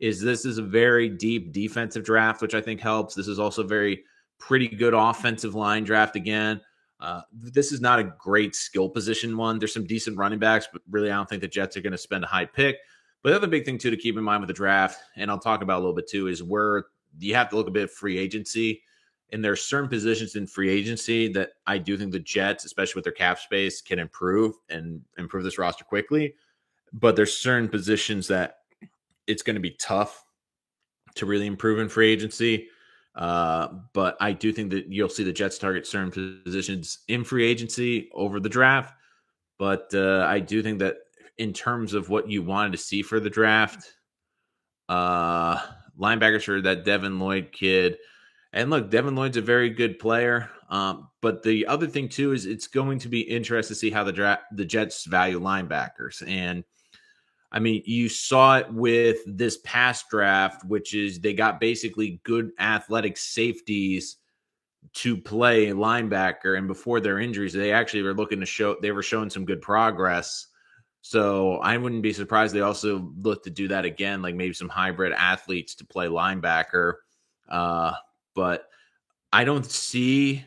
[0.00, 3.14] is this is a very deep defensive draft, which I think helps.
[3.14, 4.04] This is also very
[4.38, 6.60] pretty good offensive line draft again.
[7.00, 9.58] Uh, this is not a great skill position one.
[9.58, 11.98] There's some decent running backs, but really, I don't think the Jets are going to
[11.98, 12.76] spend a high pick.
[13.22, 15.38] But the other big thing too to keep in mind with the draft, and I'll
[15.38, 16.84] talk about a little bit too, is where
[17.18, 18.82] you have to look a bit at free agency.
[19.32, 23.04] And there's certain positions in free agency that I do think the Jets, especially with
[23.04, 26.34] their cap space, can improve and improve this roster quickly.
[26.92, 28.58] But there's certain positions that
[29.26, 30.24] it's going to be tough
[31.16, 32.68] to really improve in free agency.
[33.14, 36.10] Uh, but I do think that you'll see the Jets target certain
[36.44, 38.94] positions in free agency over the draft.
[39.58, 40.96] But uh, I do think that
[41.38, 43.92] in terms of what you wanted to see for the draft,
[44.88, 45.60] uh,
[45.98, 47.98] linebackers for that Devin Lloyd kid.
[48.52, 50.50] And look, Devin Lloyd's a very good player.
[50.68, 54.02] Um, but the other thing too is it's going to be interesting to see how
[54.02, 56.26] the draft the Jets value linebackers.
[56.26, 56.64] And
[57.54, 62.50] I mean, you saw it with this past draft, which is they got basically good
[62.58, 64.16] athletic safeties
[64.94, 66.58] to play linebacker.
[66.58, 69.62] And before their injuries, they actually were looking to show they were showing some good
[69.62, 70.48] progress.
[71.00, 74.68] So I wouldn't be surprised they also look to do that again, like maybe some
[74.68, 76.94] hybrid athletes to play linebacker.
[77.48, 77.92] Uh,
[78.34, 78.68] but
[79.32, 80.44] I don't see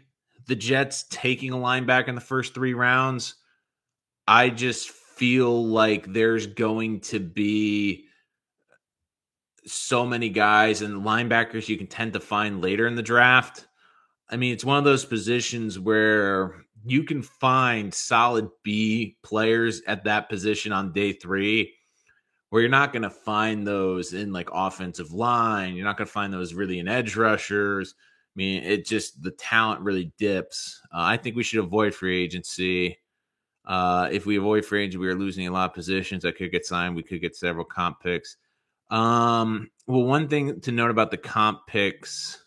[0.48, 3.36] the Jets taking a linebacker in the first three rounds.
[4.28, 8.06] I just feel like there's going to be
[9.65, 13.67] so many guys and linebackers you can tend to find later in the draft.
[14.30, 20.06] I mean, it's one of those positions where you can find solid B players at
[20.06, 21.73] that position on day three,
[22.49, 25.75] where you're not going to find those in like offensive line.
[25.75, 27.93] You're not going to find those really in edge rushers.
[27.97, 30.80] I mean, it just the talent really dips.
[30.93, 32.99] Uh, I think we should avoid free agency.
[33.67, 36.51] Uh, if we avoid free agency, we are losing a lot of positions that could
[36.51, 36.95] get signed.
[36.95, 38.38] We could get several comp picks.
[38.89, 42.41] Um, well, one thing to note about the comp picks,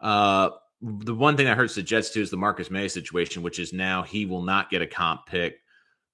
[0.00, 0.48] uh,
[0.80, 3.74] the one thing that hurts the Jets too is the Marcus Maye situation, which is
[3.74, 5.56] now he will not get a comp pick.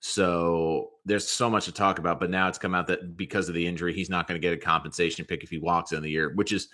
[0.01, 3.55] So there's so much to talk about, but now it's come out that because of
[3.55, 6.11] the injury, he's not going to get a compensation pick if he walks in the
[6.11, 6.69] year, which is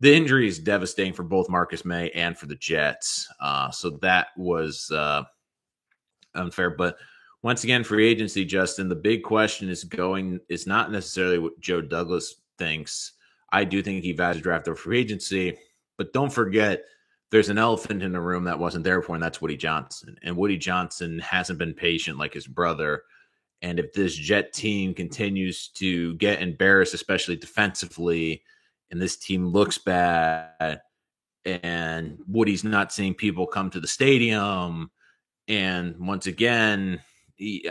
[0.00, 3.26] the injury is devastating for both Marcus Maye and for the Jets.
[3.40, 5.24] Uh, so that was uh,
[6.34, 6.70] unfair.
[6.70, 6.96] But
[7.42, 11.80] once again, free agency, Justin, the big question is going is not necessarily what Joe
[11.80, 13.12] Douglas thinks.
[13.52, 15.56] I do think he values draft over free agency,
[15.96, 16.84] but don't forget
[17.30, 20.16] there's an elephant in the room that wasn't there before, and that's Woody Johnson.
[20.22, 23.04] And Woody Johnson hasn't been patient like his brother.
[23.62, 28.42] And if this Jet team continues to get embarrassed, especially defensively,
[28.90, 30.80] and this team looks bad,
[31.44, 34.90] and Woody's not seeing people come to the stadium,
[35.50, 37.00] and once again,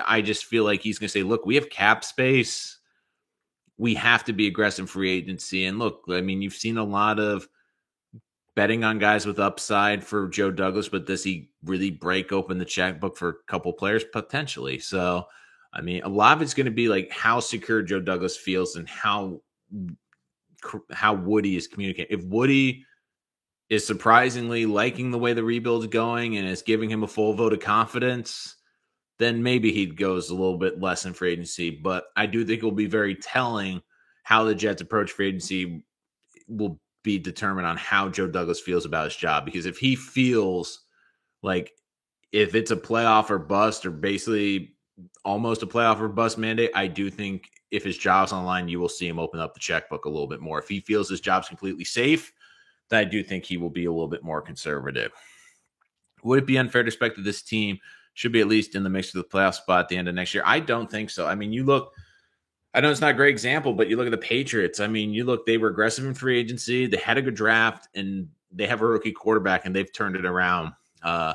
[0.06, 2.78] I just feel like he's going to say, "Look, we have cap space.
[3.78, 7.20] We have to be aggressive free agency." And look, I mean, you've seen a lot
[7.20, 7.48] of
[8.54, 12.66] betting on guys with upside for Joe Douglas, but does he really break open the
[12.66, 14.80] checkbook for a couple players potentially?
[14.80, 15.26] So,
[15.72, 18.76] I mean, a lot of it's going to be like how secure Joe Douglas feels
[18.76, 19.42] and how
[20.92, 22.20] how Woody is communicating.
[22.20, 22.86] If Woody
[23.70, 27.34] is surprisingly liking the way the rebuild is going and is giving him a full
[27.34, 28.56] vote of confidence,
[29.20, 31.70] then maybe he goes a little bit less in free agency.
[31.70, 33.82] But I do think it will be very telling
[34.24, 35.84] how the Jets approach free agency
[36.48, 39.46] will be determined on how Joe Douglas feels about his job.
[39.46, 40.86] Because if he feels
[41.44, 41.72] like
[42.32, 44.76] if it's a playoff or bust or basically
[45.24, 48.90] almost a playoff or bust mandate, I do think if his job's online, you will
[48.90, 50.60] see him open up the checkbook a little bit more.
[50.60, 52.34] If he feels his job's completely safe,
[52.90, 55.12] then I do think he will be a little bit more conservative.
[56.24, 57.80] Would it be unfair to expect that this team
[58.14, 60.16] should be at least in the mix for the playoff spot at the end of
[60.16, 60.44] next year?
[60.46, 61.26] I don't think so.
[61.28, 61.94] I mean, you look–
[62.74, 64.80] I know it's not a great example, but you look at the Patriots.
[64.80, 66.86] I mean, you look, they were aggressive in free agency.
[66.86, 70.26] They had a good draft and they have a rookie quarterback and they've turned it
[70.26, 71.34] around uh,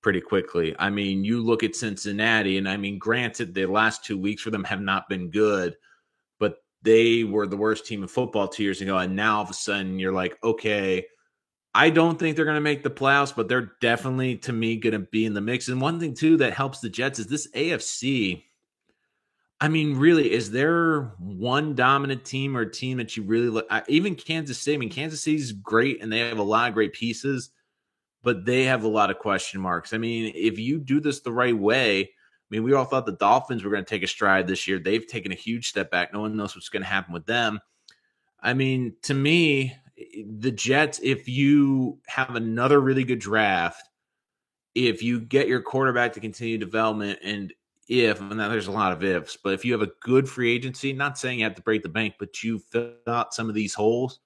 [0.00, 0.74] pretty quickly.
[0.76, 4.50] I mean, you look at Cincinnati, and I mean, granted, the last two weeks for
[4.50, 5.76] them have not been good,
[6.84, 8.96] they were the worst team in football two years ago.
[8.96, 11.06] And now all of a sudden you're like, okay,
[11.74, 14.92] I don't think they're going to make the playoffs, but they're definitely, to me, going
[14.92, 15.68] to be in the mix.
[15.68, 18.44] And one thing, too, that helps the Jets is this AFC
[19.64, 23.66] I mean, really, is there one dominant team or team that you really look?
[23.88, 24.74] Even Kansas City.
[24.74, 27.50] I mean, Kansas City's great and they have a lot of great pieces,
[28.22, 29.94] but they have a lot of question marks.
[29.94, 32.10] I mean, if you do this the right way,
[32.54, 34.78] I mean, we all thought the Dolphins were going to take a stride this year.
[34.78, 36.12] They've taken a huge step back.
[36.12, 37.58] No one knows what's going to happen with them.
[38.40, 39.74] I mean, to me,
[40.24, 43.82] the Jets, if you have another really good draft,
[44.76, 47.52] if you get your quarterback to continue development and
[47.88, 50.92] if, and there's a lot of ifs, but if you have a good free agency,
[50.92, 53.74] not saying you have to break the bank, but you fill out some of these
[53.74, 54.20] holes,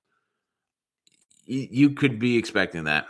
[1.47, 3.07] you could be expecting that.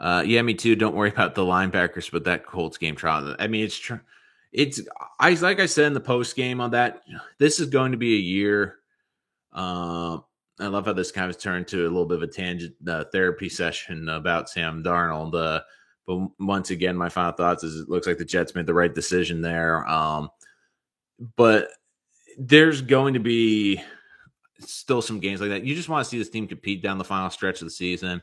[0.00, 0.74] Uh, yeah, me too.
[0.74, 3.36] Don't worry about the linebackers, but that Colts game trial.
[3.38, 3.96] I mean, it's tr-
[4.52, 4.80] it's
[5.20, 7.02] I like I said in the post game on that.
[7.38, 8.76] This is going to be a year.
[9.52, 10.24] Um,
[10.58, 13.04] I love how this kind of turned to a little bit of a tangent uh,
[13.12, 15.34] therapy session about Sam Darnold.
[15.34, 15.60] Uh,
[16.06, 18.94] but once again, my final thoughts is it looks like the Jets made the right
[18.94, 19.86] decision there.
[19.88, 20.28] Um,
[21.36, 21.68] but
[22.38, 23.82] there's going to be
[24.58, 25.64] still some games like that.
[25.64, 28.22] You just want to see this team compete down the final stretch of the season.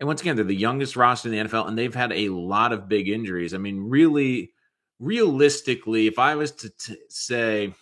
[0.00, 2.72] And once again, they're the youngest roster in the NFL, and they've had a lot
[2.72, 3.54] of big injuries.
[3.54, 4.52] I mean, really,
[4.98, 7.74] realistically, if I was to t- say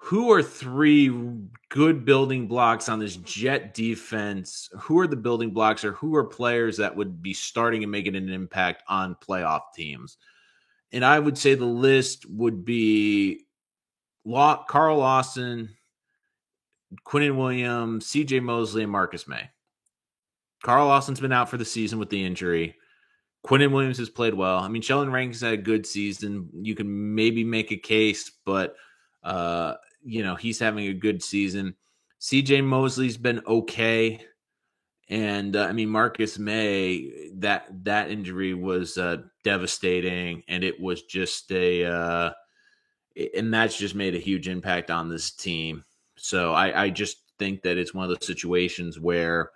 [0.00, 1.10] who are three
[1.68, 4.70] good building blocks on this Jet defense?
[4.78, 8.14] Who are the building blocks, or who are players that would be starting and making
[8.14, 10.16] an impact on playoff teams?
[10.92, 13.44] And I would say the list would be
[14.24, 15.70] Carl Lawson,
[17.04, 19.50] Quinnen Williams, CJ Mosley, and Marcus Maye.
[20.62, 22.76] Carl Lawson's been out for the season with the injury.
[23.46, 24.58] Quinnen Williams has played well.
[24.58, 26.48] I mean, Sheldon Rankins had a good season.
[26.60, 28.74] You can maybe make a case, but
[29.22, 31.74] uh, you know, he's having a good season.
[32.20, 34.20] CJ Mosley's been okay.
[35.08, 41.02] And uh, I mean, Marcus Maye that that injury was uh, devastating, and it was
[41.04, 42.30] just a, uh,
[43.34, 45.84] and that's just made a huge impact on this team.
[46.16, 49.50] So I, I just think that it's one of those situations where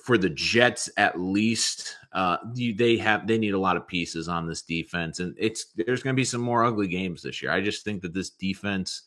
[0.00, 4.46] for the Jets, at least, uh, they have they need a lot of pieces on
[4.46, 7.50] this defense, and it's there's going to be some more ugly games this year.
[7.50, 9.02] I just think that this defense,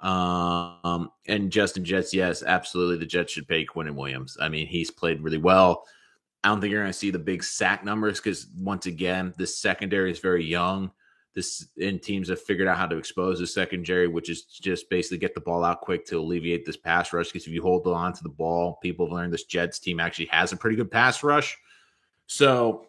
[0.00, 4.36] um, and Justin Jets, yes, absolutely, the Jets should pay Quinnen Williams.
[4.40, 5.84] I mean, he's played really well.
[6.44, 9.46] I don't think you're going to see the big sack numbers because once again, the
[9.46, 10.90] secondary is very young.
[11.34, 15.18] This and teams have figured out how to expose the secondary, which is just basically
[15.18, 17.28] get the ball out quick to alleviate this pass rush.
[17.28, 20.26] Because if you hold on to the ball, people have learned this Jets team actually
[20.26, 21.56] has a pretty good pass rush.
[22.26, 22.86] So,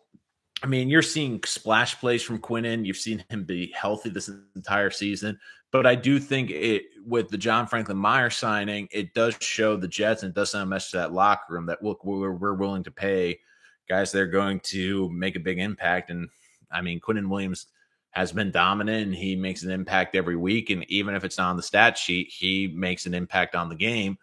[0.61, 2.85] I mean, you're seeing splash plays from Quinnen.
[2.85, 5.39] You've seen him be healthy this entire season.
[5.71, 9.87] But I do think it with the John Franklin Myers signing, it does show the
[9.87, 12.53] Jets and it does send a message to that locker room that look, we're, we're
[12.53, 13.39] willing to pay
[13.89, 16.09] guys that are going to make a big impact.
[16.11, 16.29] And
[16.71, 17.67] I mean, Quinnen Williams
[18.13, 20.69] has been dominant and he makes an impact every week.
[20.69, 23.75] And even if it's not on the stat sheet, he makes an impact on the
[23.75, 24.17] game.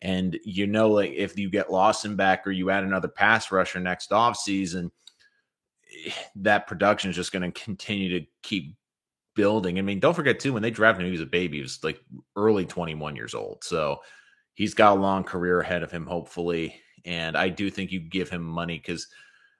[0.00, 3.80] And you know, like if you get Lawson back or you add another pass rusher
[3.80, 4.90] next off season,
[6.36, 8.76] that production is just going to continue to keep
[9.36, 9.78] building.
[9.78, 11.58] I mean, don't forget too, when they drafted him, he was a baby.
[11.58, 12.00] He was like
[12.36, 13.62] early 21 years old.
[13.62, 14.00] So
[14.54, 16.80] he's got a long career ahead of him, hopefully.
[17.04, 19.06] And I do think you give him money because–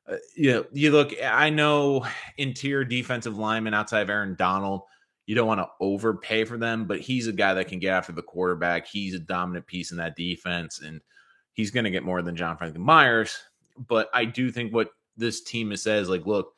[0.06, 4.82] uh, you know, you look, I know interior defensive lineman outside of Aaron Donald,
[5.26, 8.12] you don't want to overpay for them, but he's a guy that can get after
[8.12, 8.86] the quarterback.
[8.86, 11.00] He's a dominant piece in that defense, and
[11.54, 13.38] he's going to get more than John Franklin Myers.
[13.88, 16.52] But I do think what this team says, like, look,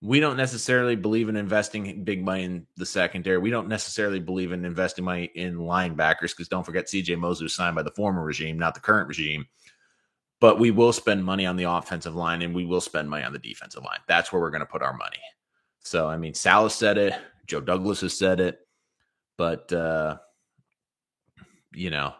[0.00, 3.38] we don't necessarily believe in investing big money in the secondary.
[3.38, 7.54] We don't necessarily believe in investing money in linebackers because don't forget CJ Mosley was
[7.54, 9.46] signed by the former regime, not the current regime
[10.40, 13.32] but we will spend money on the offensive line and we will spend money on
[13.32, 14.00] the defensive line.
[14.08, 15.20] That's where we're going to put our money.
[15.80, 17.14] So, I mean, Saleh said it,
[17.46, 18.58] Joe Douglas has said it,
[19.36, 20.18] but, uh,
[21.72, 22.14] you know,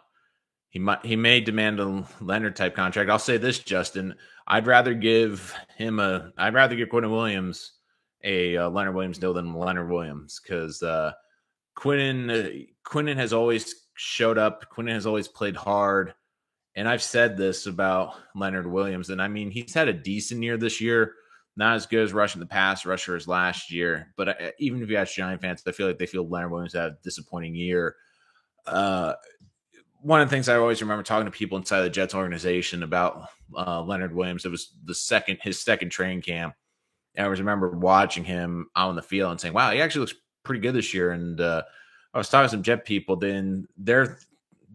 [0.69, 3.09] he might, he may demand a Leonard type contract.
[3.09, 4.15] I'll say this, Justin,
[4.47, 7.73] I'd rather give him a, I'd rather give Quinnen Williams
[8.23, 11.13] a uh, Leonard Williams deal than Leonard Williams because, uh,
[11.77, 14.65] Quinnen, uh, Quinnen has always showed up.
[14.71, 16.13] Quinnen has always played hard.
[16.75, 20.57] And I've said this about Leonard Williams, and I mean, he's had a decent year
[20.57, 21.13] this year.
[21.57, 24.89] Not as good as rushing the pass rusher as last year, but uh, even if
[24.89, 27.95] you ask Giant fans, I feel like they feel Leonard Williams had a disappointing year.
[28.67, 29.13] Uh,
[30.01, 33.29] one of the things I always remember talking to people inside the Jets organization about
[33.55, 36.55] uh, Leonard Williams, it was the second his second training camp.
[37.15, 40.01] And I always remember watching him out on the field and saying, "Wow, he actually
[40.01, 41.63] looks pretty good this year." And uh,
[42.13, 43.15] I was talking to some Jet people.
[43.15, 44.19] Then they're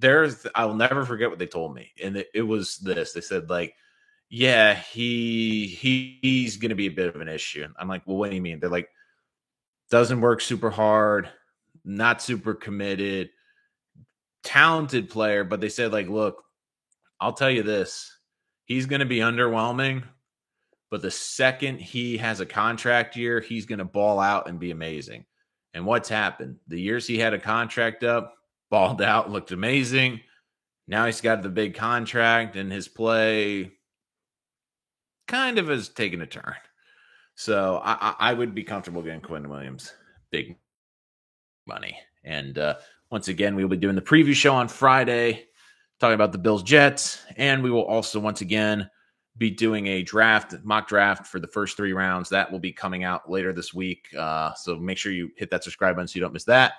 [0.01, 3.13] there's I'll never forget what they told me, and it, it was this.
[3.13, 3.75] They said like,
[4.29, 8.17] "Yeah, he, he he's going to be a bit of an issue." I'm like, "Well,
[8.17, 8.89] what do you mean?" They're like,
[9.91, 11.29] "Doesn't work super hard,
[11.85, 13.31] not super committed,
[14.43, 16.43] talented player." But they said like, "Look,
[17.21, 18.19] I'll tell you this:
[18.65, 20.05] he's going to be underwhelming."
[20.91, 24.73] But the second he has a contract year, he's going to ball out and be
[24.73, 25.25] amazing.
[25.73, 26.57] And what's happened?
[26.67, 28.35] The years he had a contract up,
[28.71, 30.21] balled out, looked amazing.
[30.87, 33.73] Now he's got the big contract, and his play
[35.29, 36.55] kind of has taken a turn.
[37.35, 39.93] So I, I would be comfortable getting Quinnen Williams
[40.31, 40.57] big
[41.67, 41.97] money.
[42.25, 42.77] And uh,
[43.11, 45.47] once again, we will be doing the preview show on Friday,
[46.01, 48.91] talking about the Bills Jets, and we will also once again
[49.39, 52.29] be doing a draft mock draft for the first three rounds.
[52.29, 54.09] That will be coming out later this week.
[54.17, 56.73] Uh, so make sure you hit that subscribe button so you don't miss that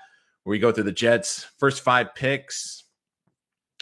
[0.44, 2.84] where we go through the Jets' first five picks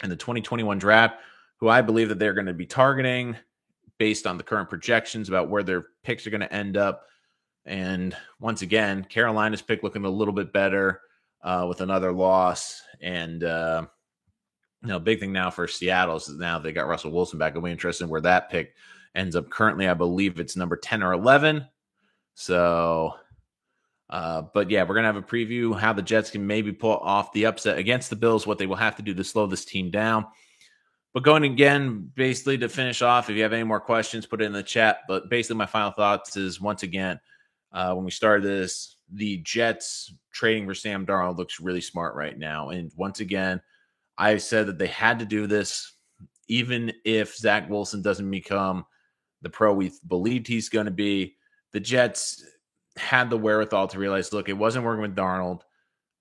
[0.02, 1.16] in the 2021 draft,
[1.58, 3.36] who I believe that they're going to be targeting
[3.98, 7.04] based on the current projections about where their picks are going to end up.
[7.66, 11.02] And once again, Carolina's pick looking a little bit better
[11.42, 12.82] uh, with another loss.
[13.02, 13.86] And, uh,
[14.82, 17.52] you know, big thing now for Seattle is now they got Russell Wilson back.
[17.52, 18.74] It'll be interesting where that pick
[19.14, 19.88] ends up currently.
[19.88, 21.66] I believe it's number 10 or 11.
[22.34, 23.14] So
[24.10, 27.32] uh, but yeah, we're gonna have a preview how the Jets can maybe pull off
[27.32, 29.90] the upset against the Bills, what they will have to do to slow this team
[29.90, 30.26] down.
[31.12, 34.44] But going again, basically to finish off, if you have any more questions, put it
[34.44, 34.98] in the chat.
[35.08, 37.18] But basically, my final thoughts is once again,
[37.72, 42.38] uh, when we started this, the Jets trading for Sam Darnold looks really smart right
[42.38, 42.68] now.
[42.68, 43.60] And once again,
[44.18, 45.94] I said that they had to do this,
[46.48, 48.84] even if Zach Wilson doesn't become
[49.42, 51.36] the pro we believed he's going to be.
[51.72, 52.44] The Jets
[53.00, 55.62] had the wherewithal to realize, look, it wasn't working with Darnold.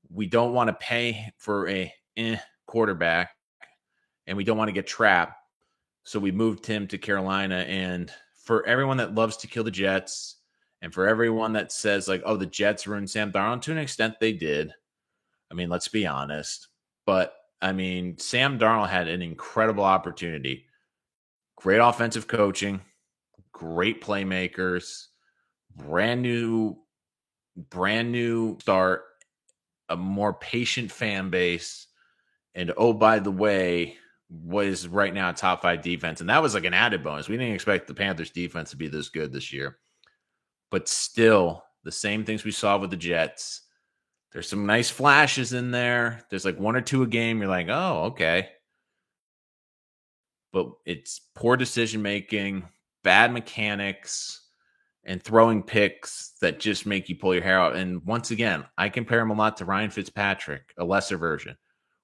[0.10, 3.32] We don't want to pay for a eh, quarterback,
[4.26, 5.34] and we don't want to get trapped.
[6.04, 7.58] So we moved him to Carolina.
[7.68, 8.12] And
[8.44, 10.38] for everyone that loves to kill the Jets,
[10.82, 14.16] and for everyone that says like, "Oh, the Jets ruined Sam Darnold," to an extent
[14.20, 14.74] they did.
[15.52, 16.68] I mean, let's be honest.
[17.06, 20.66] But I mean, Sam Darnold had an incredible opportunity.
[21.58, 22.82] great offensive coaching,
[23.52, 25.08] great playmakers,
[25.76, 26.78] brand new,
[27.70, 29.04] brand new start,
[29.90, 31.88] a more patient fan base,
[32.56, 33.98] and oh, by the way,
[34.30, 36.22] was right now top five defense.
[36.22, 37.28] And that was like an added bonus.
[37.28, 39.78] We didn't expect the Panthers defense to be this good this year.
[40.70, 43.62] But still, the same things we saw with the Jets.
[44.32, 46.24] There's some nice flashes in there.
[46.30, 47.40] There's like one or two a game.
[47.40, 48.50] You're like, oh, okay.
[50.54, 52.68] But it's poor decision making,
[53.04, 54.39] bad mechanics,
[55.10, 57.76] and throwing picks that just make you pull your hair out.
[57.76, 61.58] And once again, I compare him a lot to Ryan Fitzpatrick, a lesser version,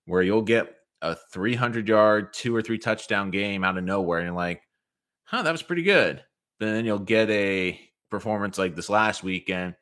[0.05, 4.17] where you'll get a 300 yard, two or three touchdown game out of nowhere.
[4.17, 4.63] And you're like,
[5.23, 6.23] huh, that was pretty good.
[6.59, 7.79] But then you'll get a
[8.09, 9.75] performance like this last weekend,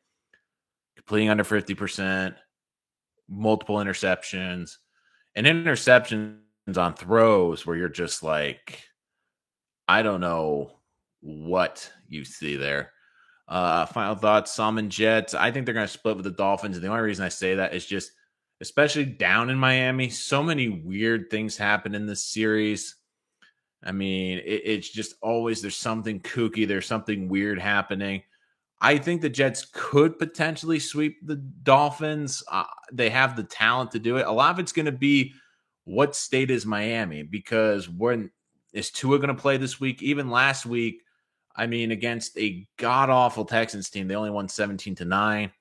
[0.98, 2.36] completing under 50%,
[3.30, 4.76] multiple interceptions,
[5.34, 6.40] and interceptions
[6.76, 8.84] on throws where you're just like,
[9.88, 10.72] I don't know
[11.22, 12.93] what you see there.
[13.48, 15.34] Uh, final thoughts, Salmon Jets.
[15.34, 16.78] I think they're going to split with the Dolphins.
[16.78, 18.12] And the only reason I say that is just,
[18.62, 22.96] especially down in Miami, so many weird things happen in this series.
[23.84, 28.24] I mean, it, it's just always there's something kooky, there's something weird happening.
[28.80, 32.44] I think the Jets could potentially sweep the Dolphins.
[32.52, 34.26] Uh, they have the talent to do it.
[34.26, 35.34] A lot of it's going to be
[35.86, 38.32] what state is Miami because when
[38.74, 40.02] is Tua going to play this week?
[40.02, 41.03] Even last week,
[41.56, 45.52] I mean, against a god awful Texans team, they only won 17 to 9.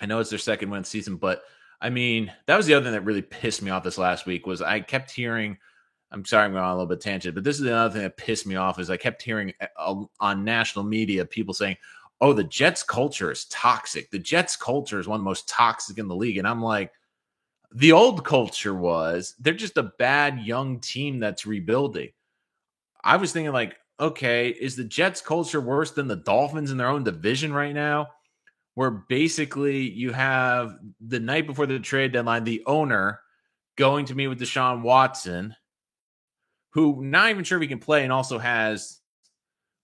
[0.00, 1.42] I know it's their second win season, but
[1.80, 4.46] I mean, that was the other thing that really pissed me off this last week
[4.46, 5.58] was I kept hearing–
[6.14, 8.16] I'm sorry, I'm going on a little bit tangent, but this is another thing that
[8.16, 11.76] pissed me off is I kept hearing uh, on national media people saying,
[12.20, 14.10] "Oh, the Jets culture is toxic.
[14.12, 16.92] The Jets culture is one of the most toxic in the league," and I'm like,
[17.72, 22.10] the old culture was they're just a bad young team that's rebuilding.
[23.02, 26.88] I was thinking like, okay, is the Jets culture worse than the Dolphins in their
[26.88, 28.08] own division right now?
[28.74, 33.20] Where basically you have the night before the trade deadline, the owner
[33.76, 35.54] going to meet with Deshaun Watson
[36.74, 39.00] who not even sure if he can play and also has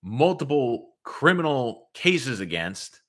[0.03, 3.01] multiple criminal cases against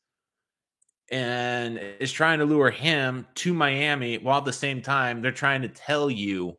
[1.11, 5.63] and is trying to lure him to Miami while at the same time they're trying
[5.63, 6.57] to tell you,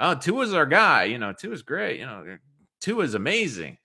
[0.00, 1.04] oh, Tua's our guy.
[1.04, 2.00] You know, Tua's great.
[2.00, 2.36] You know,
[2.82, 3.78] Tua's amazing.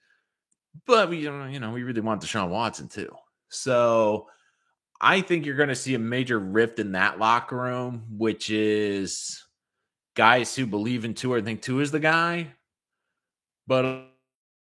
[0.86, 3.16] But we, uh, you know, we really want Deshaun Watson too.
[3.50, 4.28] So
[5.00, 9.43] I think you're going to see a major rift in that locker room, which is
[10.16, 11.30] guys who believe in two.
[11.30, 12.48] Tua think Tua is the guy,
[13.68, 14.08] but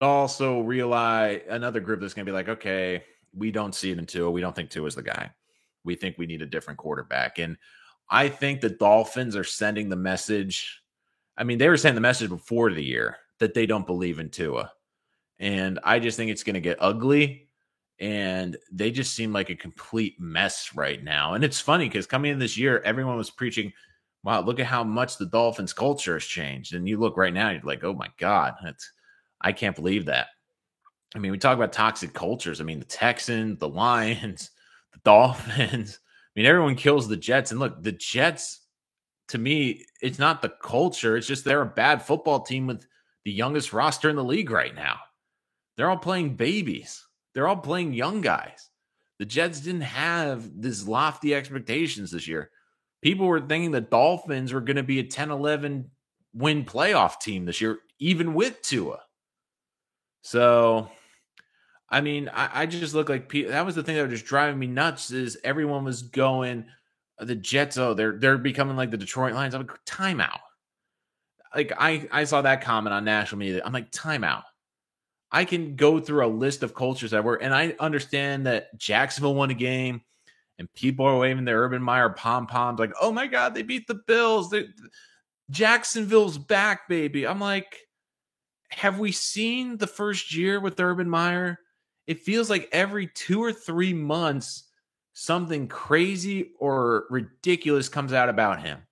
[0.01, 3.03] also realize another group that's going to be like, okay,
[3.35, 4.31] we don't see it in Tua.
[4.31, 5.31] We don't think Tua is the guy.
[5.85, 7.39] We think we need a different quarterback.
[7.39, 7.57] And
[8.11, 10.83] I think the Dolphins are sending the message.
[11.37, 14.31] I mean, they were sending the message before the year that they don't believe in
[14.31, 14.73] Tua.
[15.39, 17.49] And I just think it's going to get ugly.
[18.01, 21.35] And they just seem like a complete mess right now.
[21.35, 23.73] And it's funny because coming in this year, everyone was preaching–
[24.25, 26.75] wow, look at how much the Dolphins culture has changed.
[26.75, 28.93] And you look right now, you're like, oh my God, that's
[29.41, 30.27] I can't believe that.
[31.15, 32.61] I mean, we talk about toxic cultures.
[32.61, 34.51] I mean, the Texans, the Lions,
[34.93, 35.99] the Dolphins.
[36.03, 37.51] I mean, everyone kills the Jets.
[37.51, 38.61] And look, the Jets,
[39.29, 41.17] to me, it's not the culture.
[41.17, 42.85] It's just they're a bad football team with
[43.29, 44.97] the youngest roster in the league right now.
[45.77, 47.07] They're all playing babies.
[47.35, 48.71] They're all playing young guys.
[49.19, 52.51] The Jets didn't have these lofty expectations this year
[53.03, 55.91] people were thinking the Dolphins were going to be a 10 11
[56.35, 59.01] win playoff team this year, even with Tua.
[60.23, 60.91] So,
[61.89, 64.59] I mean, I, I just look like that was the thing that was just driving
[64.59, 65.11] me nuts.
[65.11, 66.67] Is everyone was going
[67.19, 67.79] the Jets?
[67.79, 69.55] Oh, they're they're becoming like the Detroit Lions.
[69.55, 70.41] I'm like timeout.
[71.55, 73.63] Like I I saw that comment on national media.
[73.65, 74.45] I'm like timeout.
[75.31, 79.35] I can go through a list of cultures that were, and I understand that Jacksonville
[79.35, 80.01] won a game
[80.59, 83.87] and people are waving their Urban Meyer pom poms, like, "Oh my God, they beat
[83.87, 84.51] the Bills!
[84.51, 84.69] They,
[85.51, 87.77] Jacksonville's back, baby!" I'm like,
[88.71, 91.59] have we seen the first year with Urban Meyer?
[92.07, 94.65] It feels like every two or three months,
[95.13, 98.83] something crazy or ridiculous comes out about him.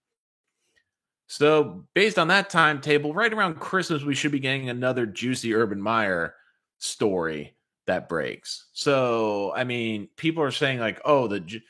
[1.29, 5.81] So, based on that timetable, right around Christmas, we should be getting another juicy Urban
[5.83, 6.35] Meyer
[6.79, 7.57] story
[7.87, 8.66] that breaks.
[8.72, 11.62] So, I mean, people are saying like, "Oh, the J-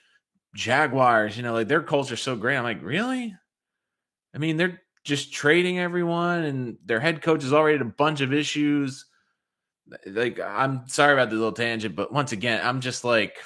[0.54, 3.34] Jaguars, you know, like their culture's so great." I'm like, "Really?"
[4.34, 8.32] I mean, they're just trading everyone and their head coach is already a bunch of
[8.32, 9.06] issues.
[10.06, 13.36] Like, I'm sorry about the little tangent, but once again, I'm just like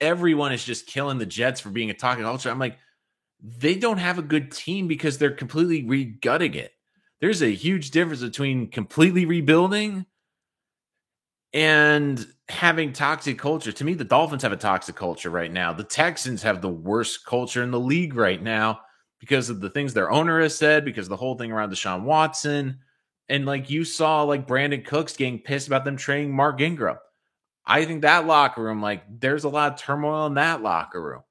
[0.00, 2.50] everyone is just killing the Jets for being a talking culture.
[2.50, 2.78] I'm like,
[3.44, 6.72] they don't have a good team because they're completely regutting it.
[7.20, 10.06] there's a huge difference between completely rebuilding
[11.52, 13.70] and having toxic culture.
[13.70, 15.72] To me, the Dolphins have a toxic culture right now.
[15.72, 18.80] The Texans have the worst culture in the league right now
[19.20, 22.78] because of the things their owner has said, because the whole thing around Deshaun Watson.
[23.28, 26.98] And like you saw, like Brandin Cooks getting pissed about them trading Mark Ingram.
[27.64, 31.22] I think that locker room, like, there's a lot of turmoil in that locker room.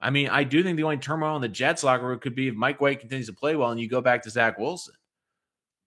[0.00, 2.48] I mean, I do think the only turmoil in the Jets locker room could be
[2.48, 4.94] if Mike White continues to play well and you go back to Zach Wilson.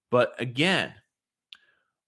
[0.10, 0.94] But again,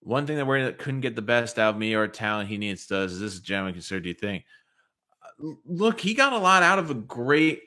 [0.02, 2.88] one thing that we couldn't get the best out of me or talent he needs
[2.88, 4.44] does is this is generally considered, do you think?
[5.66, 7.62] Look, he got a lot out of a great,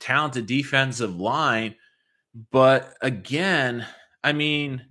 [0.00, 1.76] talented defensive line.
[2.50, 3.86] But again,
[4.24, 4.82] I mean,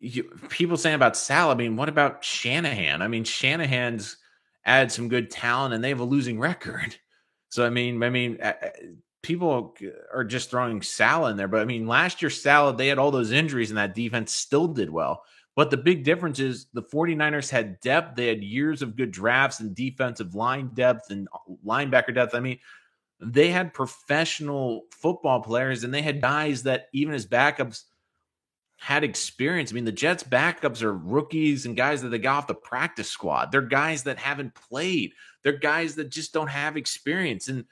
[0.00, 3.00] you, people saying about Sal, I mean, what about Shanahan?
[3.00, 4.18] I mean, Shanahan's
[4.66, 6.96] added some good talent and they have a losing record.
[7.52, 8.38] So I mean, I mean,
[9.22, 9.76] people
[10.10, 13.10] are just throwing Sal in there, but I mean, last year Sal they had all
[13.10, 15.22] those injuries and that defense still did well.
[15.54, 18.16] But the big difference is the 49ers had depth.
[18.16, 22.34] They had years of good drafts and defensive line depth and uh, linebacker depth.
[22.34, 22.58] I mean,
[23.20, 27.82] they had professional football players and they had guys that even as backups
[28.78, 29.70] had experience.
[29.70, 33.10] I mean, the Jets backups are rookies and guys that they got off the practice
[33.10, 33.52] squad.
[33.52, 35.12] They're guys that haven't played.
[35.42, 37.48] They're guys that just don't have experience.
[37.48, 37.64] And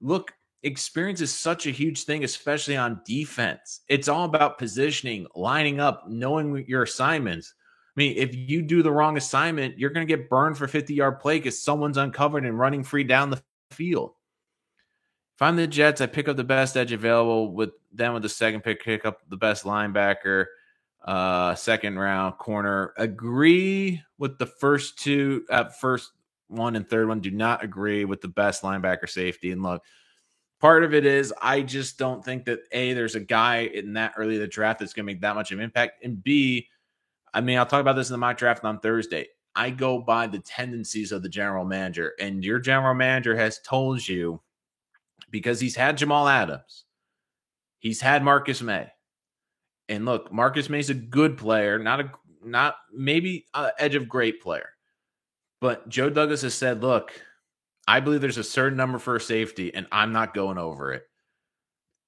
[0.00, 3.80] look, experience is such a huge thing, especially on defense.
[3.88, 7.54] It's all about positioning, lining up, knowing your assignments.
[7.96, 10.94] I mean, if you do the wrong assignment, you're going to get burned for 50
[10.94, 14.12] yard play because someone's uncovered and running free down the field.
[15.36, 17.52] If I'm the Jets, I pick up the best edge available.
[17.52, 20.46] With then with the second pick, pick up the best linebacker,
[21.04, 22.92] uh, second round corner.
[22.98, 26.12] Agree with the first two at first
[26.50, 27.20] one and third one.
[27.20, 29.52] Do not agree with the best linebacker safety.
[29.52, 29.82] And look,
[30.60, 34.14] part of it is I just don't think that a there's a guy in that
[34.16, 36.68] early the draft that's going to make that much of an impact, and b,
[37.32, 39.28] I mean I'll talk about this in the mock draft on Thursday.
[39.56, 44.06] I go by the tendencies of the general manager, and your general manager has told
[44.06, 44.40] you
[45.30, 46.84] because he's had Jamal Adams,
[47.78, 48.92] he's had Marcus Maye,
[49.88, 52.12] and look, Marcus Maye's a good player, not a
[52.44, 54.70] not maybe a edge of great player,
[55.60, 57.12] but Joe Douglas has said, look,
[57.86, 61.04] I believe there's a certain number for safety, and I'm not going over it.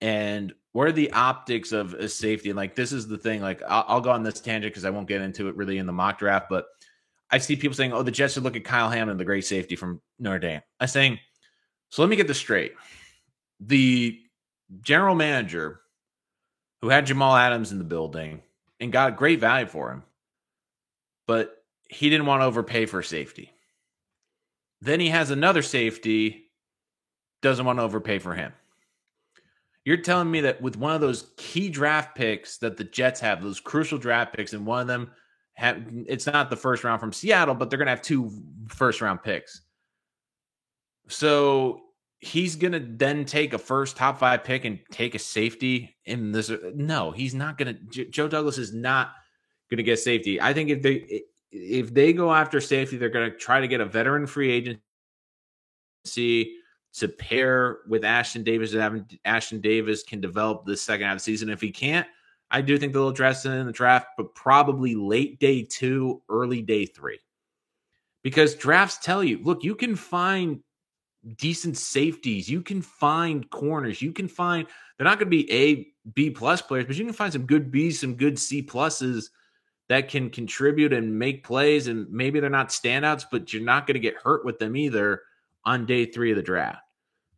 [0.00, 2.50] And what are the optics of a safety?
[2.50, 3.40] And like, this is the thing.
[3.40, 5.86] Like, I'll, I'll go on this tangent because I won't get into it really in
[5.86, 6.66] the mock draft, but
[7.30, 9.74] I see people saying, "Oh, the Jets should look at Kyle Hamilton, the great safety
[9.74, 11.18] from Notre Dame." I'm saying,
[11.88, 12.72] so let me get this straight
[13.61, 14.20] the
[14.80, 15.80] general manager
[16.80, 18.42] who had Jamal Adams in the building
[18.80, 20.03] and got great value for him,
[21.26, 21.61] but
[21.93, 23.53] he didn't want to overpay for safety.
[24.80, 26.51] Then he has another safety,
[27.40, 28.53] doesn't want to overpay for him.
[29.84, 33.43] You're telling me that with one of those key draft picks that the Jets have,
[33.43, 35.11] those crucial draft picks, and one of them
[35.55, 38.30] have it's not the first round from Seattle, but they're gonna have two
[38.68, 39.61] first round picks.
[41.09, 41.82] So
[42.20, 46.30] he's going to then take a first top five pick and take a safety in
[46.30, 46.51] this.
[46.74, 48.05] No, he's not going to.
[48.07, 49.12] Joe Douglas is not
[49.68, 50.40] going to get safety.
[50.40, 51.22] I think if they
[51.53, 54.80] if they go after safety, they're going to try to get a veteran free agency
[56.94, 58.72] to pair with Ashtyn Davis.
[58.72, 61.50] And Ashtyn Davis can develop the second half of the season.
[61.50, 62.07] If he can't,
[62.50, 66.62] I do think they'll address it in the draft, but probably late day two, early
[66.62, 67.18] day three.
[68.22, 70.61] Because drafts tell you, look, you can find
[71.36, 72.48] decent safeties.
[72.48, 74.00] You can find corners.
[74.00, 77.14] You can find they're not going to be A, B plus players, but you can
[77.14, 79.30] find some good B's, some good C pluses
[79.89, 81.87] that can contribute and make plays.
[81.87, 85.22] And maybe they're not standouts, but you're not going to get hurt with them either
[85.64, 86.83] on day three of the draft.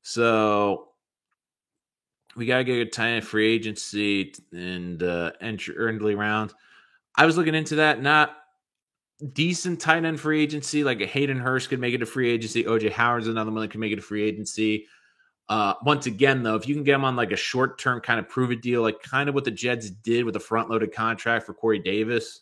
[0.02, 0.88] So
[2.36, 6.54] we got to get a tight end free agency and uh, entry early rounds.
[7.16, 8.02] I was looking into that.
[8.02, 8.36] Not
[9.32, 10.84] decent tight end free agency.
[10.84, 12.64] Like a Hayden Hurst could make it a free agency.
[12.64, 14.86] OJ Howard's another one that could make it a free agency.
[15.48, 18.18] Uh, once again, though, if you can get him on like a short term kind
[18.18, 20.92] of prove it deal, like kind of what the Jets did with a front loaded
[20.92, 22.40] contract for Corey Davis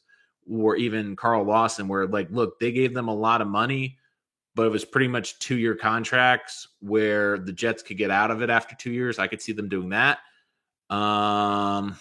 [0.49, 3.99] or even Carl Lawson, where like, look, they gave them a lot of money,
[4.55, 8.41] but it was pretty much two year contracts where the Jets could get out of
[8.43, 9.19] it after two years.
[9.19, 10.19] I could see them doing that.
[10.89, 11.97] Um,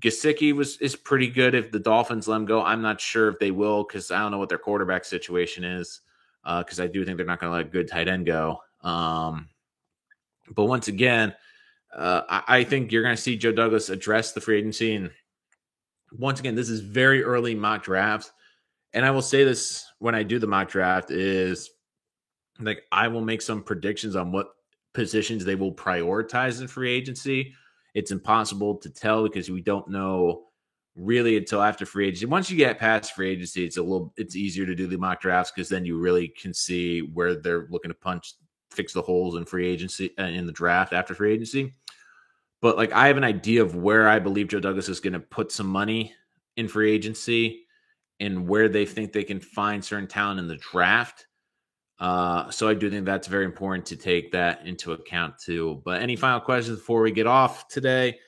[0.00, 1.54] Gesicki was is pretty good.
[1.54, 4.32] If the Dolphins let him go, I'm not sure if they will because I don't
[4.32, 6.00] know what their quarterback situation is.
[6.42, 8.60] Because uh, I do think they're not going to let a good tight end go.
[8.82, 9.48] Um,
[10.54, 11.34] but once again,
[11.94, 14.94] uh, I, I, think you're going to see Joe Douglas address the free agency.
[14.94, 15.10] And
[16.12, 18.30] once again, this is very early mock drafts.
[18.92, 21.70] And I will say this when I do the mock draft is
[22.58, 24.50] like I will make some predictions on what
[24.94, 27.54] positions they will prioritize in free agency
[27.94, 30.44] it's impossible to tell because we don't know
[30.96, 32.26] really until after free agency.
[32.26, 35.20] Once you get past free agency, it's a little it's easier to do the mock
[35.20, 38.34] drafts because then you really can see where they're looking to punch
[38.70, 41.74] fix the holes in free agency uh, in the draft after free agency.
[42.60, 45.20] But like I have an idea of where I believe Joe Douglas is going to
[45.20, 46.14] put some money
[46.56, 47.66] in free agency
[48.20, 51.26] and where they think they can find certain talent in the draft.
[51.98, 55.82] Uh, so I do think that's very important to take that into account too.
[55.84, 58.18] But any final questions before we get off today?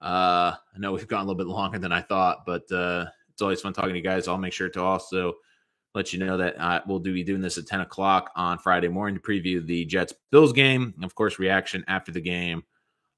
[0.00, 3.42] Uh, I know we've gone a little bit longer than I thought, but uh, it's
[3.42, 4.28] always fun talking to you guys.
[4.28, 5.34] I'll make sure to also
[5.94, 8.88] let you know that uh, we'll do be doing this at 10 o'clock on Friday
[8.88, 10.94] morning to preview the Jets Bills game.
[11.02, 12.62] Of course, reaction after the game.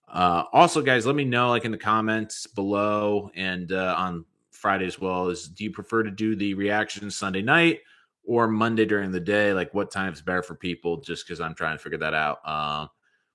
[0.09, 4.87] Uh, also, guys, let me know like in the comments below and uh, on Friday
[4.87, 5.29] as well.
[5.29, 7.81] Is do you prefer to do the reaction Sunday night
[8.25, 9.53] or Monday during the day?
[9.53, 10.99] Like what time is better for people?
[10.99, 12.47] Just because I'm trying to figure that out.
[12.49, 12.89] Um,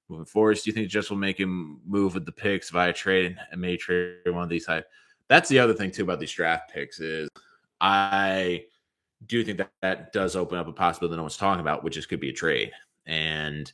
[0.10, 3.38] moving forward, do you think Jets will make him move with the picks via trade
[3.52, 4.84] and may trade one of these high?
[5.28, 7.30] That's the other thing too about these draft picks is
[7.82, 8.66] I
[9.26, 11.84] do you think that that does open up a possibility that no one's talking about,
[11.84, 12.72] which is could be a trade.
[13.06, 13.72] And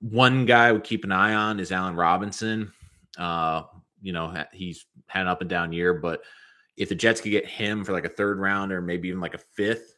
[0.00, 2.72] one guy would keep an eye on is Allen Robinson.
[3.18, 3.62] Uh,
[4.00, 6.22] you know, he's had an up and down year, but
[6.76, 9.34] if the Jets could get him for like a third round or maybe even like
[9.34, 9.96] a fifth,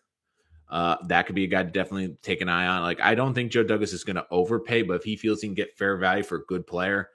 [0.69, 2.83] uh, that could be a guy to definitely take an eye on.
[2.83, 5.49] Like, I don't think Joe Douglas is going to overpay, but if he feels he
[5.49, 7.11] can get fair value for a good player,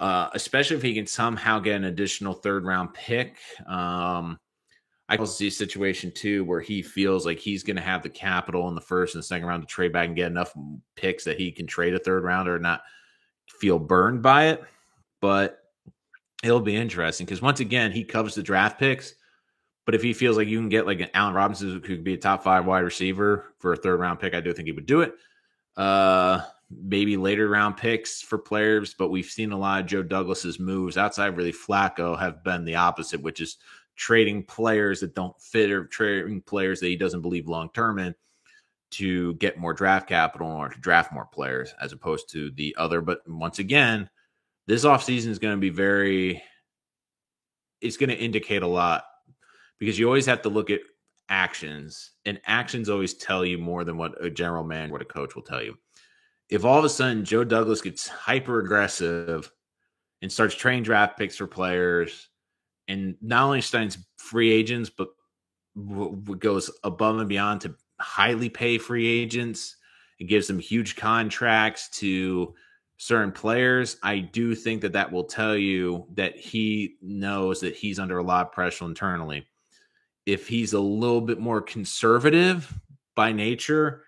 [0.00, 3.36] uh, especially if he can somehow get an additional third round pick,
[3.66, 4.38] um,
[5.08, 8.10] I can see a situation too where he feels like he's going to have the
[8.10, 10.52] capital in the first and second round to trade back and get enough
[10.96, 12.82] picks that he can trade a third rounder and not
[13.48, 14.62] feel burned by it.
[15.20, 15.60] But
[16.42, 19.14] it'll be interesting because once again, he covers the draft picks.
[19.86, 22.12] But if he feels like you can get like an Allen Robinson who could be
[22.12, 24.84] a top five wide receiver for a third round pick, I do think he would
[24.84, 25.14] do it.
[25.78, 30.60] Uh, maybe later round picks for players, but we've seen a lot of Joe Douglas's
[30.60, 33.56] moves outside really Flacco have been the opposite, which is
[33.98, 38.14] trading players that don't fit or trading players that he doesn't believe long term in
[38.90, 43.02] to get more draft capital or to draft more players as opposed to the other.
[43.02, 44.08] But once again,
[44.66, 46.42] this offseason is going to be very,
[47.80, 49.04] it's going to indicate a lot
[49.78, 50.80] because you always have to look at
[51.28, 55.34] actions, and actions always tell you more than what a general man, what a coach
[55.34, 55.76] will tell you.
[56.48, 59.52] If all of a sudden Joe Douglas gets hyper aggressive
[60.22, 62.28] and starts trading draft picks for players
[62.88, 65.08] and not only signs free agents, but
[66.38, 69.76] goes above and beyond to highly pay free agents.
[70.18, 72.54] It gives them huge contracts to
[72.96, 73.96] certain players.
[74.02, 78.24] I do think that that will tell you that he knows that he's under a
[78.24, 79.46] lot of pressure internally.
[80.26, 82.72] If he's a little bit more conservative
[83.14, 84.02] by nature,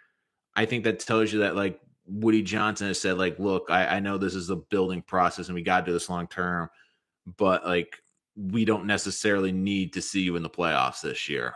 [0.56, 4.00] I think that tells you that like Woody Johnson has said, like, look, I, I
[4.00, 6.68] know this is a building process and we got to do this long term,
[7.38, 7.96] but like
[8.48, 11.54] we don't necessarily need to see you in the playoffs this year.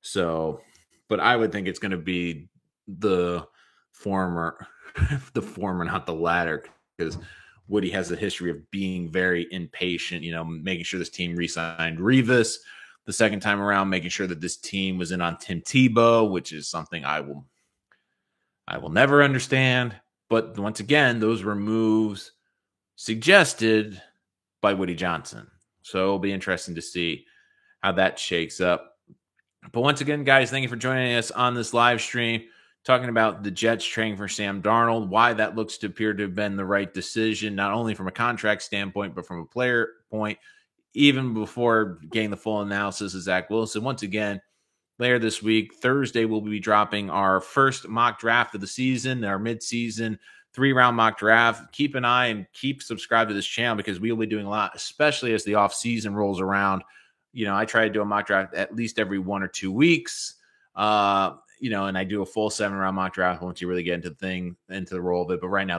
[0.00, 0.60] So,
[1.08, 2.48] but I would think it's going to be
[2.86, 3.46] the
[3.92, 4.66] former,
[5.32, 6.64] the former, not the latter,
[6.96, 7.18] because
[7.68, 11.48] Woody has a history of being very impatient, you know, making sure this team re
[11.48, 12.56] signed Revis
[13.06, 16.52] the second time around, making sure that this team was in on Tim Tebow, which
[16.52, 17.46] is something I will,
[18.68, 19.96] I will never understand.
[20.28, 22.32] But once again, those were moves
[22.96, 24.00] suggested
[24.60, 25.48] by Woody Johnson.
[25.82, 27.26] So it'll be interesting to see
[27.80, 28.96] how that shakes up.
[29.72, 32.42] But once again, guys, thank you for joining us on this live stream,
[32.84, 36.34] talking about the Jets training for Sam Darnold, why that looks to appear to have
[36.34, 40.38] been the right decision, not only from a contract standpoint, but from a player point,
[40.94, 43.84] even before getting the full analysis of Zach Wilson.
[43.84, 44.40] Once again,
[44.98, 49.38] later this week, Thursday, we'll be dropping our first mock draft of the season, our
[49.38, 50.18] midseason
[50.54, 51.72] three round mock draft.
[51.72, 54.50] Keep an eye and keep subscribed to this channel because we will be doing a
[54.50, 56.82] lot, especially as the off season rolls around.
[57.32, 59.72] You know, I try to do a mock draft at least every one or two
[59.72, 60.34] weeks.
[60.74, 63.82] Uh, you know, and I do a full seven round mock draft once you really
[63.82, 65.40] get into the thing, into the role of it.
[65.40, 65.78] But right now,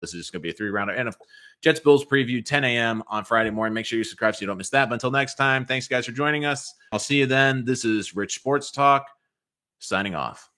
[0.00, 0.94] this is just going to be a three rounder.
[0.94, 1.14] And
[1.60, 3.02] Jets Bills preview 10 a.m.
[3.08, 3.74] on Friday morning.
[3.74, 4.88] Make sure you subscribe so you don't miss that.
[4.88, 6.74] But until next time, thanks guys for joining us.
[6.92, 7.64] I'll see you then.
[7.64, 9.06] This is Rich Sports Talk
[9.78, 10.50] signing off.